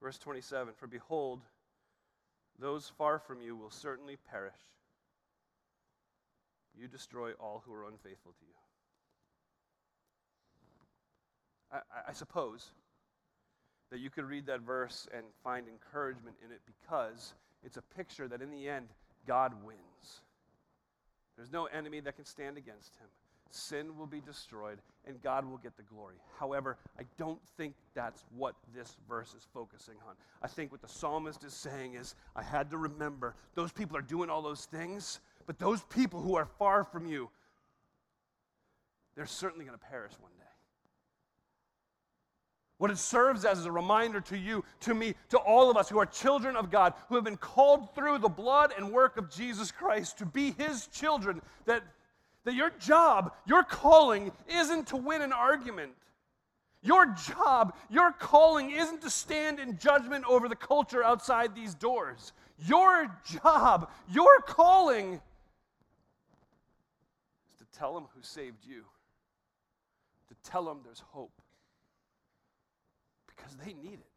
Verse 0.01 0.19
27 0.19 0.75
For 0.79 0.87
behold, 0.87 1.41
those 2.59 2.91
far 2.97 3.19
from 3.19 3.41
you 3.41 3.57
will 3.57 3.71
certainly 3.71 4.17
perish. 4.31 4.55
You 6.79 6.89
destroy 6.89 7.33
all 7.33 7.63
who 7.67 7.73
are 7.73 7.85
unfaithful 7.85 8.33
to 8.33 8.45
you. 8.45 8.66
I, 11.77 12.11
I 12.11 12.13
suppose 12.13 12.71
that 13.91 14.01
you 14.01 14.11
could 14.11 14.25
read 14.25 14.47
that 14.47 14.61
verse 14.61 15.07
and 15.15 15.25
find 15.45 15.67
encouragement 15.69 16.37
in 16.45 16.51
it 16.51 16.61
because 16.67 17.35
it's 17.65 17.77
a 17.77 17.83
picture 17.83 18.29
that 18.29 18.43
in 18.43 18.51
the 18.51 18.69
end, 18.69 18.89
God 19.27 19.53
wins. 19.65 20.21
There's 21.37 21.53
no 21.53 21.67
enemy 21.67 22.01
that 22.01 22.17
can 22.17 22.25
stand 22.25 22.57
against 22.57 22.95
him. 22.97 23.07
Sin 23.51 23.97
will 23.97 24.07
be 24.07 24.21
destroyed 24.21 24.79
and 25.07 25.23
God 25.23 25.49
will 25.49 25.59
get 25.59 25.77
the 25.77 25.83
glory. 25.83 26.17
However, 26.39 26.77
I 26.99 27.05
don't 27.17 27.41
think 27.57 27.75
that's 27.95 28.25
what 28.37 28.57
this 28.75 28.97
verse 29.09 29.35
is 29.35 29.47
focusing 29.55 29.95
on. 30.09 30.15
I 30.43 30.49
think 30.49 30.73
what 30.73 30.83
the 30.83 30.89
psalmist 30.89 31.45
is 31.45 31.55
saying 31.55 31.95
is 31.95 32.15
I 32.35 32.43
had 32.43 32.71
to 32.71 32.77
remember 32.77 33.35
those 33.55 33.73
people 33.73 33.97
are 33.97 34.03
doing 34.03 34.31
all 34.31 34.43
those 34.43 34.65
things, 34.65 35.21
but 35.47 35.59
those 35.59 35.83
people 35.85 36.21
who 36.21 36.35
are 36.35 36.47
far 36.59 36.83
from 36.85 37.07
you, 37.07 37.31
they're 39.15 39.27
certainly 39.27 39.65
going 39.65 39.79
to 39.79 39.85
perish 39.85 40.13
one 40.21 40.33
day. 40.39 40.46
What 42.79 42.91
it 42.91 42.99
serves 42.99 43.45
as 43.45 43.61
is 43.61 43.67
a 43.67 43.73
reminder 43.73 44.21
to 44.23 44.37
you, 44.37 44.63
to 44.81 44.95
me, 44.95 45.15
to 45.31 45.39
all 45.39 45.71
of 45.71 45.79
us 45.79 45.89
who 45.89 45.99
are 45.99 46.07
children 46.07 46.57
of 46.57 46.71
God, 46.71 46.93
who 47.09 47.15
have 47.15 47.25
been 47.25 47.39
called 47.39 47.95
through 47.95 48.19
the 48.19 48.29
blood 48.29 48.75
and 48.77 48.93
work 48.93 49.17
of 49.17 49.31
Jesus 49.31 49.71
Christ 49.71 50.19
to 50.19 50.27
be 50.27 50.53
His 50.53 50.87
children, 50.89 51.41
that, 51.65 51.83
that 52.45 52.55
your 52.55 52.71
job, 52.79 53.33
your 53.47 53.65
calling, 53.65 54.31
isn't 54.47 54.89
to 54.89 54.97
win 54.97 55.23
an 55.23 55.33
argument. 55.33 55.93
Your 56.83 57.07
job, 57.07 57.75
your 57.89 58.13
calling 58.13 58.71
isn't 58.71 59.01
to 59.01 59.11
stand 59.11 59.59
in 59.59 59.79
judgment 59.79 60.27
over 60.29 60.47
the 60.47 60.55
culture 60.55 61.03
outside 61.03 61.55
these 61.55 61.75
doors. 61.75 62.35
Your 62.59 63.11
job, 63.43 63.91
your 64.13 64.41
calling 64.43 65.15
is 67.51 67.59
to 67.59 67.65
tell 67.79 67.95
them 67.95 68.05
who 68.15 68.21
saved 68.23 68.67
you, 68.67 68.85
to 70.29 70.35
tell 70.49 70.65
them 70.67 70.81
there's 70.85 71.03
hope 71.13 71.33
because 73.37 73.57
they 73.57 73.73
need 73.73 74.01
it. 74.01 74.13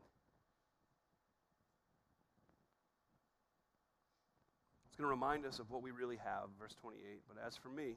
It's 4.87 4.95
going 4.95 5.05
to 5.05 5.09
remind 5.09 5.45
us 5.45 5.59
of 5.59 5.69
what 5.69 5.81
we 5.81 5.91
really 5.91 6.17
have, 6.17 6.49
verse 6.59 6.75
28. 6.81 7.21
But 7.27 7.37
as 7.45 7.55
for 7.55 7.69
me, 7.69 7.95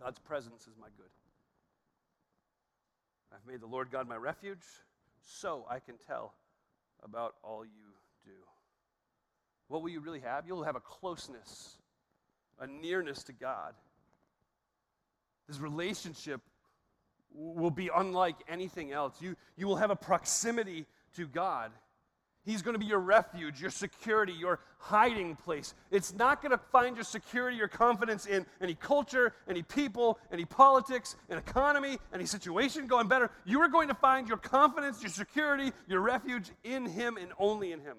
God's 0.00 0.18
presence 0.18 0.62
is 0.62 0.74
my 0.80 0.88
good. 0.96 1.10
I've 3.32 3.46
made 3.50 3.60
the 3.60 3.66
Lord 3.66 3.90
God 3.90 4.08
my 4.08 4.16
refuge, 4.16 4.64
so 5.24 5.64
I 5.70 5.78
can 5.78 5.94
tell 6.06 6.34
about 7.02 7.34
all 7.42 7.64
you 7.64 7.94
do. 8.24 8.30
What 9.68 9.82
will 9.82 9.88
you 9.88 10.00
really 10.00 10.20
have? 10.20 10.46
You'll 10.46 10.64
have 10.64 10.76
a 10.76 10.80
closeness, 10.80 11.78
a 12.60 12.66
nearness 12.66 13.22
to 13.24 13.32
God. 13.32 13.74
This 15.48 15.58
relationship 15.58 16.40
will 17.34 17.70
be 17.70 17.90
unlike 17.94 18.36
anything 18.48 18.92
else. 18.92 19.20
You, 19.20 19.36
you 19.56 19.66
will 19.66 19.76
have 19.76 19.90
a 19.90 19.96
proximity 19.96 20.86
to 21.16 21.26
God. 21.26 21.72
He's 22.44 22.60
going 22.60 22.74
to 22.74 22.78
be 22.78 22.86
your 22.86 22.98
refuge, 22.98 23.60
your 23.60 23.70
security, 23.70 24.32
your 24.32 24.58
hiding 24.78 25.36
place. 25.36 25.74
It's 25.92 26.12
not 26.12 26.42
going 26.42 26.50
to 26.50 26.58
find 26.58 26.96
your 26.96 27.04
security, 27.04 27.56
your 27.56 27.68
confidence 27.68 28.26
in 28.26 28.44
any 28.60 28.74
culture, 28.74 29.32
any 29.48 29.62
people, 29.62 30.18
any 30.32 30.44
politics, 30.44 31.14
an 31.28 31.38
economy, 31.38 31.98
any 32.12 32.26
situation 32.26 32.88
going 32.88 33.06
better. 33.06 33.30
You 33.44 33.60
are 33.60 33.68
going 33.68 33.86
to 33.88 33.94
find 33.94 34.26
your 34.26 34.38
confidence, 34.38 35.00
your 35.02 35.10
security, 35.10 35.72
your 35.86 36.00
refuge 36.00 36.50
in 36.64 36.84
Him 36.84 37.16
and 37.16 37.30
only 37.38 37.70
in 37.70 37.80
Him. 37.80 37.98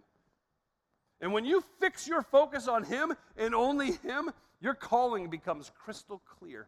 And 1.22 1.32
when 1.32 1.46
you 1.46 1.64
fix 1.80 2.06
your 2.06 2.22
focus 2.22 2.68
on 2.68 2.84
Him 2.84 3.14
and 3.38 3.56
only 3.56 3.94
Him, 3.94 4.30
your 4.60 4.74
calling 4.74 5.30
becomes 5.30 5.72
crystal 5.80 6.22
clear. 6.38 6.68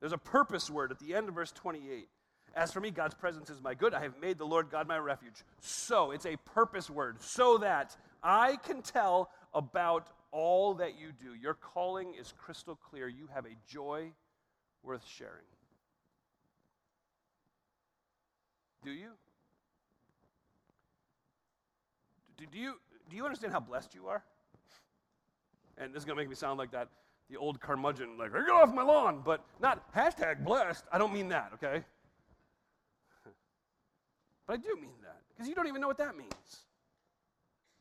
There's 0.00 0.12
a 0.12 0.18
purpose 0.18 0.70
word 0.70 0.90
at 0.90 0.98
the 0.98 1.14
end 1.14 1.28
of 1.28 1.34
verse 1.34 1.52
28. 1.52 2.08
As 2.56 2.72
for 2.72 2.80
me, 2.80 2.90
God's 2.90 3.14
presence 3.14 3.48
is 3.48 3.62
my 3.62 3.74
good. 3.74 3.94
I 3.94 4.02
have 4.02 4.18
made 4.20 4.38
the 4.38 4.44
Lord 4.44 4.70
God 4.70 4.88
my 4.88 4.98
refuge. 4.98 5.44
So, 5.60 6.10
it's 6.10 6.26
a 6.26 6.36
purpose 6.36 6.90
word, 6.90 7.22
so 7.22 7.58
that 7.58 7.96
I 8.22 8.56
can 8.56 8.82
tell 8.82 9.30
about 9.54 10.08
all 10.32 10.74
that 10.74 10.98
you 10.98 11.12
do. 11.12 11.34
Your 11.34 11.54
calling 11.54 12.14
is 12.18 12.34
crystal 12.36 12.74
clear. 12.74 13.06
You 13.06 13.28
have 13.32 13.44
a 13.44 13.56
joy 13.68 14.10
worth 14.82 15.06
sharing. 15.06 15.44
Do 18.82 18.90
you? 18.90 19.10
Do, 22.36 22.58
you 22.58 22.74
do 23.10 23.16
you 23.16 23.24
understand 23.24 23.52
how 23.52 23.60
blessed 23.60 23.94
you 23.94 24.06
are? 24.08 24.22
And 25.76 25.92
this 25.92 26.00
is 26.00 26.04
going 26.04 26.16
to 26.16 26.22
make 26.22 26.28
me 26.28 26.34
sound 26.34 26.58
like 26.58 26.72
that 26.72 26.88
the 27.30 27.36
old 27.36 27.60
curmudgeon, 27.60 28.18
like, 28.18 28.32
get 28.32 28.50
off 28.50 28.74
my 28.74 28.82
lawn, 28.82 29.22
but 29.24 29.44
not 29.60 29.92
hashtag 29.94 30.44
blessed. 30.44 30.84
I 30.92 30.98
don't 30.98 31.12
mean 31.12 31.28
that, 31.28 31.52
okay? 31.54 31.84
But 34.46 34.54
I 34.54 34.56
do 34.56 34.74
mean 34.80 34.90
that, 35.02 35.18
because 35.28 35.48
you 35.48 35.54
don't 35.54 35.68
even 35.68 35.80
know 35.80 35.86
what 35.86 35.98
that 35.98 36.16
means. 36.16 36.64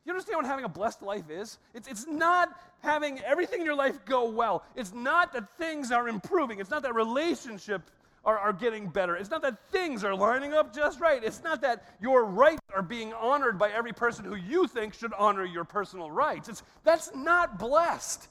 You 0.05 0.13
understand 0.13 0.37
what 0.37 0.45
having 0.45 0.65
a 0.65 0.69
blessed 0.69 1.01
life 1.01 1.29
is? 1.29 1.57
It's, 1.73 1.87
it's 1.87 2.07
not 2.07 2.49
having 2.81 3.19
everything 3.21 3.59
in 3.59 3.65
your 3.65 3.75
life 3.75 4.03
go 4.05 4.29
well. 4.29 4.63
It's 4.75 4.93
not 4.93 5.33
that 5.33 5.49
things 5.57 5.91
are 5.91 6.07
improving. 6.07 6.59
It's 6.59 6.69
not 6.69 6.83
that 6.83 6.95
relationships 6.95 7.91
are, 8.23 8.37
are 8.37 8.53
getting 8.53 8.87
better. 8.87 9.15
It's 9.15 9.29
not 9.29 9.41
that 9.41 9.57
things 9.71 10.03
are 10.03 10.15
lining 10.15 10.53
up 10.53 10.73
just 10.73 10.99
right. 10.99 11.23
It's 11.23 11.43
not 11.43 11.61
that 11.61 11.85
your 12.01 12.25
rights 12.25 12.61
are 12.73 12.81
being 12.81 13.13
honored 13.13 13.57
by 13.57 13.69
every 13.71 13.93
person 13.93 14.25
who 14.25 14.35
you 14.35 14.67
think 14.67 14.93
should 14.93 15.13
honor 15.17 15.45
your 15.45 15.63
personal 15.63 16.09
rights. 16.09 16.49
It's, 16.49 16.63
that's 16.83 17.13
not 17.15 17.59
blessed. 17.59 18.27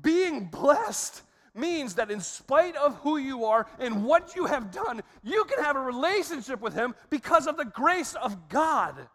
Being 0.00 0.46
blessed 0.46 1.22
means 1.54 1.94
that 1.96 2.10
in 2.10 2.20
spite 2.20 2.76
of 2.76 2.96
who 2.96 3.18
you 3.18 3.44
are 3.44 3.66
and 3.78 4.04
what 4.04 4.34
you 4.34 4.46
have 4.46 4.70
done, 4.70 5.02
you 5.22 5.44
can 5.44 5.62
have 5.62 5.76
a 5.76 5.80
relationship 5.80 6.60
with 6.60 6.74
Him 6.74 6.94
because 7.10 7.46
of 7.46 7.56
the 7.56 7.64
grace 7.64 8.14
of 8.14 8.48
God. 8.48 9.08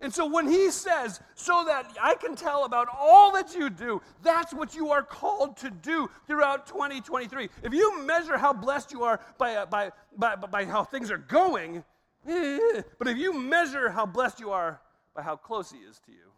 And 0.00 0.12
so 0.12 0.26
when 0.26 0.46
he 0.46 0.70
says, 0.70 1.20
so 1.34 1.64
that 1.66 1.96
I 2.02 2.14
can 2.16 2.36
tell 2.36 2.64
about 2.64 2.88
all 2.94 3.32
that 3.32 3.54
you 3.54 3.70
do, 3.70 4.02
that's 4.22 4.52
what 4.52 4.74
you 4.74 4.90
are 4.90 5.02
called 5.02 5.56
to 5.58 5.70
do 5.70 6.10
throughout 6.26 6.66
2023. 6.66 7.48
If 7.62 7.72
you 7.72 8.04
measure 8.04 8.36
how 8.36 8.52
blessed 8.52 8.92
you 8.92 9.04
are 9.04 9.20
by, 9.38 9.56
uh, 9.56 9.66
by, 9.66 9.92
by, 10.16 10.36
by 10.36 10.64
how 10.66 10.84
things 10.84 11.10
are 11.10 11.18
going, 11.18 11.82
eh, 12.28 12.82
but 12.98 13.08
if 13.08 13.16
you 13.16 13.32
measure 13.32 13.88
how 13.88 14.04
blessed 14.04 14.38
you 14.38 14.50
are 14.50 14.80
by 15.14 15.22
how 15.22 15.36
close 15.36 15.70
he 15.70 15.78
is 15.78 15.98
to 16.00 16.12
you. 16.12 16.30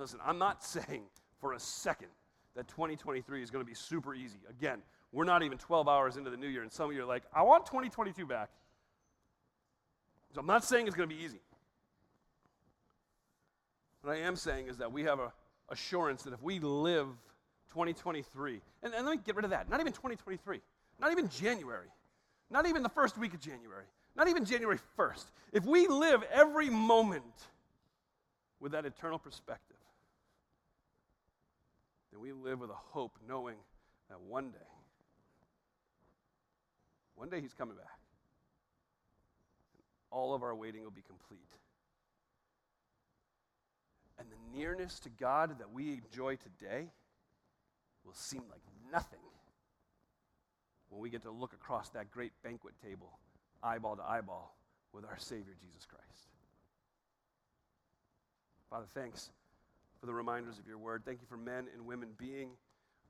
Listen, 0.00 0.18
I'm 0.24 0.38
not 0.38 0.64
saying 0.64 1.04
for 1.40 1.52
a 1.52 1.60
second 1.60 2.08
that 2.56 2.66
2023 2.68 3.42
is 3.42 3.50
going 3.50 3.64
to 3.64 3.68
be 3.68 3.74
super 3.74 4.14
easy. 4.14 4.38
Again, 4.48 4.78
we're 5.12 5.24
not 5.24 5.42
even 5.42 5.58
12 5.58 5.88
hours 5.88 6.16
into 6.16 6.30
the 6.30 6.36
new 6.36 6.48
year, 6.48 6.62
and 6.62 6.72
some 6.72 6.90
of 6.90 6.96
you 6.96 7.02
are 7.02 7.06
like, 7.06 7.24
I 7.34 7.42
want 7.42 7.66
2022 7.66 8.26
back. 8.26 8.50
So 10.34 10.40
I'm 10.40 10.46
not 10.46 10.64
saying 10.64 10.86
it's 10.86 10.96
going 10.96 11.08
to 11.08 11.14
be 11.14 11.22
easy. 11.22 11.40
What 14.02 14.16
I 14.16 14.20
am 14.20 14.36
saying 14.36 14.68
is 14.68 14.78
that 14.78 14.90
we 14.90 15.02
have 15.02 15.18
a 15.18 15.32
assurance 15.70 16.22
that 16.24 16.32
if 16.32 16.42
we 16.42 16.58
live 16.58 17.06
2023, 17.70 18.60
and, 18.82 18.94
and 18.94 19.06
let 19.06 19.16
me 19.16 19.22
get 19.24 19.36
rid 19.36 19.44
of 19.44 19.50
that, 19.50 19.68
not 19.68 19.80
even 19.80 19.92
2023, 19.92 20.60
not 21.00 21.12
even 21.12 21.28
January, 21.28 21.86
not 22.50 22.66
even 22.66 22.82
the 22.82 22.88
first 22.88 23.16
week 23.18 23.34
of 23.34 23.40
January, 23.40 23.84
not 24.16 24.28
even 24.28 24.44
January 24.44 24.78
1st, 24.98 25.26
if 25.52 25.64
we 25.64 25.86
live 25.86 26.22
every 26.32 26.68
moment 26.68 27.22
with 28.58 28.72
that 28.72 28.84
eternal 28.84 29.18
perspective, 29.18 29.76
then 32.12 32.20
we 32.20 32.32
live 32.32 32.60
with 32.60 32.70
a 32.70 32.74
hope 32.74 33.18
knowing 33.26 33.56
that 34.08 34.20
one 34.20 34.50
day, 34.50 34.58
one 37.14 37.28
day 37.28 37.40
he's 37.40 37.54
coming 37.54 37.76
back 37.76 38.00
all 40.10 40.34
of 40.34 40.42
our 40.42 40.54
waiting 40.54 40.82
will 40.82 40.90
be 40.90 41.02
complete. 41.02 41.40
And 44.18 44.28
the 44.28 44.58
nearness 44.58 45.00
to 45.00 45.08
God 45.08 45.58
that 45.58 45.72
we 45.72 45.92
enjoy 45.92 46.36
today 46.36 46.88
will 48.04 48.14
seem 48.14 48.42
like 48.50 48.60
nothing 48.92 49.18
when 50.88 51.00
we 51.00 51.08
get 51.08 51.22
to 51.22 51.30
look 51.30 51.52
across 51.52 51.90
that 51.90 52.10
great 52.10 52.32
banquet 52.42 52.74
table, 52.84 53.18
eyeball 53.62 53.96
to 53.96 54.02
eyeball, 54.02 54.56
with 54.92 55.04
our 55.04 55.18
Savior 55.18 55.54
Jesus 55.60 55.86
Christ. 55.86 56.28
Father, 58.68 58.86
thanks 58.92 59.30
for 60.00 60.06
the 60.06 60.14
reminders 60.14 60.58
of 60.58 60.66
your 60.66 60.78
word. 60.78 61.02
Thank 61.04 61.20
you 61.20 61.26
for 61.28 61.36
men 61.36 61.66
and 61.74 61.86
women 61.86 62.08
being 62.16 62.50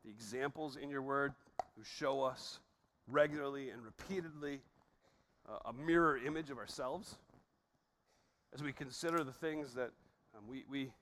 the 0.05 0.11
examples 0.11 0.77
in 0.77 0.91
your 0.91 1.03
word 1.03 1.33
who 1.77 1.85
show 1.85 2.23
us 2.23 2.59
regularly 3.07 3.71
and 3.71 3.83
repeatedly 3.85 4.61
a 5.65 5.73
mirror 5.73 6.19
image 6.25 6.51
of 6.51 6.59
ourselves 6.59 7.17
as 8.55 8.63
we 8.63 8.73
consider 8.73 9.25
the 9.25 9.33
things 9.33 9.75
that 9.75 9.91
um, 10.37 10.45
we, 10.49 10.65
we, 10.69 10.93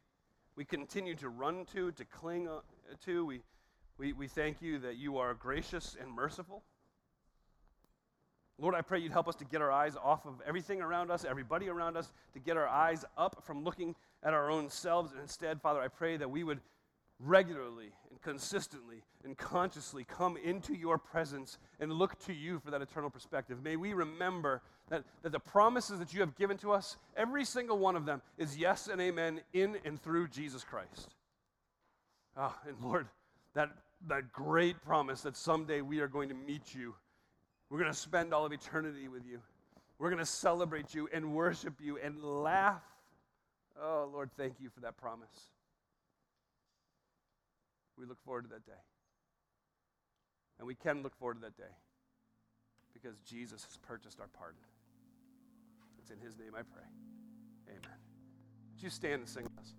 we 0.57 0.64
continue 0.64 1.14
to 1.14 1.28
run 1.28 1.64
to, 1.72 1.93
to 1.93 2.05
cling 2.05 2.49
uh, 2.49 2.61
to. 3.05 3.24
We, 3.24 3.43
we, 3.99 4.12
we 4.12 4.28
thank 4.28 4.62
you 4.62 4.78
that 4.80 4.97
you 4.97 5.18
are 5.18 5.34
gracious 5.34 5.97
and 6.01 6.11
merciful. 6.11 6.62
Lord, 8.59 8.74
I 8.74 8.82
pray 8.82 8.99
you'd 8.99 9.12
help 9.12 9.28
us 9.28 9.36
to 9.36 9.45
get 9.45 9.62
our 9.62 9.70
eyes 9.70 9.97
off 10.03 10.26
of 10.26 10.43
everything 10.47 10.80
around 10.80 11.11
us, 11.11 11.24
everybody 11.24 11.68
around 11.68 11.97
us, 11.97 12.12
to 12.32 12.41
get 12.41 12.57
our 12.57 12.66
eyes 12.66 13.05
up 13.16 13.45
from 13.45 13.62
looking 13.62 13.95
at 14.23 14.35
our 14.35 14.51
own 14.51 14.69
selves. 14.69 15.12
And 15.12 15.21
instead, 15.21 15.61
Father, 15.61 15.81
I 15.81 15.89
pray 15.89 16.16
that 16.16 16.31
we 16.31 16.45
would 16.45 16.61
regularly 17.21 17.91
and 18.11 18.21
consistently 18.23 19.03
and 19.25 19.37
consciously 19.37 20.05
come 20.05 20.37
into 20.37 20.75
your 20.75 20.99
presence 20.99 21.59
and 21.81 21.93
look 21.93 22.19
to 22.27 22.33
you 22.33 22.61
for 22.61 22.71
that 22.71 22.83
eternal 22.83 23.11
perspective. 23.11 23.62
May 23.62 23.77
we 23.77 23.93
remember 23.93 24.62
that, 24.89 25.05
that 25.23 25.33
the 25.33 25.41
promises 25.41 25.99
that 25.99 26.14
you 26.14 26.21
have 26.21 26.37
given 26.37 26.57
to 26.59 26.73
us, 26.73 26.97
every 27.16 27.45
single 27.45 27.79
one 27.79 27.97
of 27.97 28.07
them, 28.07 28.23
is 28.37 28.57
yes 28.57 28.89
and 28.89 29.01
amen 29.01 29.41
in 29.53 29.77
and 29.85 30.01
through 30.01 30.29
Jesus 30.29 30.64
Christ. 30.64 31.14
Ah, 32.37 32.57
and 32.66 32.77
Lord, 32.81 33.09
that, 33.55 33.71
that 34.07 34.33
great 34.33 34.81
promise 34.85 35.23
that 35.23 35.37
someday 35.37 35.81
we 35.81 36.01
are 36.01 36.09
going 36.09 36.29
to 36.29 36.35
meet 36.35 36.75
you. 36.75 36.95
We're 37.69 37.81
going 37.81 37.91
to 37.91 37.99
spend 37.99 38.33
all 38.33 38.47
of 38.47 38.53
eternity 38.53 39.09
with 39.09 39.27
you. 39.27 39.41
We're 39.99 40.11
going 40.11 40.21
to 40.21 40.27
celebrate 40.27 40.95
you 40.95 41.09
and 41.12 41.35
worship 41.35 41.75
you 41.81 41.99
and 41.99 42.23
laugh. 42.23 42.83
Oh, 43.81 44.09
Lord, 44.12 44.31
thank 44.37 44.55
you 44.61 44.70
for 44.70 44.81
that 44.81 44.97
promise. 44.97 45.49
We 47.97 48.07
look 48.07 48.22
forward 48.24 48.45
to 48.45 48.49
that 48.51 48.66
day. 48.66 48.72
And 50.59 50.66
we 50.66 50.74
can 50.74 51.03
look 51.03 51.16
forward 51.16 51.35
to 51.35 51.41
that 51.43 51.57
day 51.57 51.74
because 52.93 53.20
Jesus 53.20 53.64
has 53.64 53.76
purchased 53.76 54.20
our 54.20 54.29
pardon. 54.29 54.61
It's 55.99 56.11
in 56.11 56.18
his 56.18 56.37
name 56.37 56.55
I 56.55 56.62
pray. 56.62 56.85
Amen. 57.68 57.99
Would 58.74 58.83
you 58.83 58.91
stand 58.91 59.20
and 59.20 59.29
sing 59.29 59.45
with 59.45 59.59
us? 59.59 59.74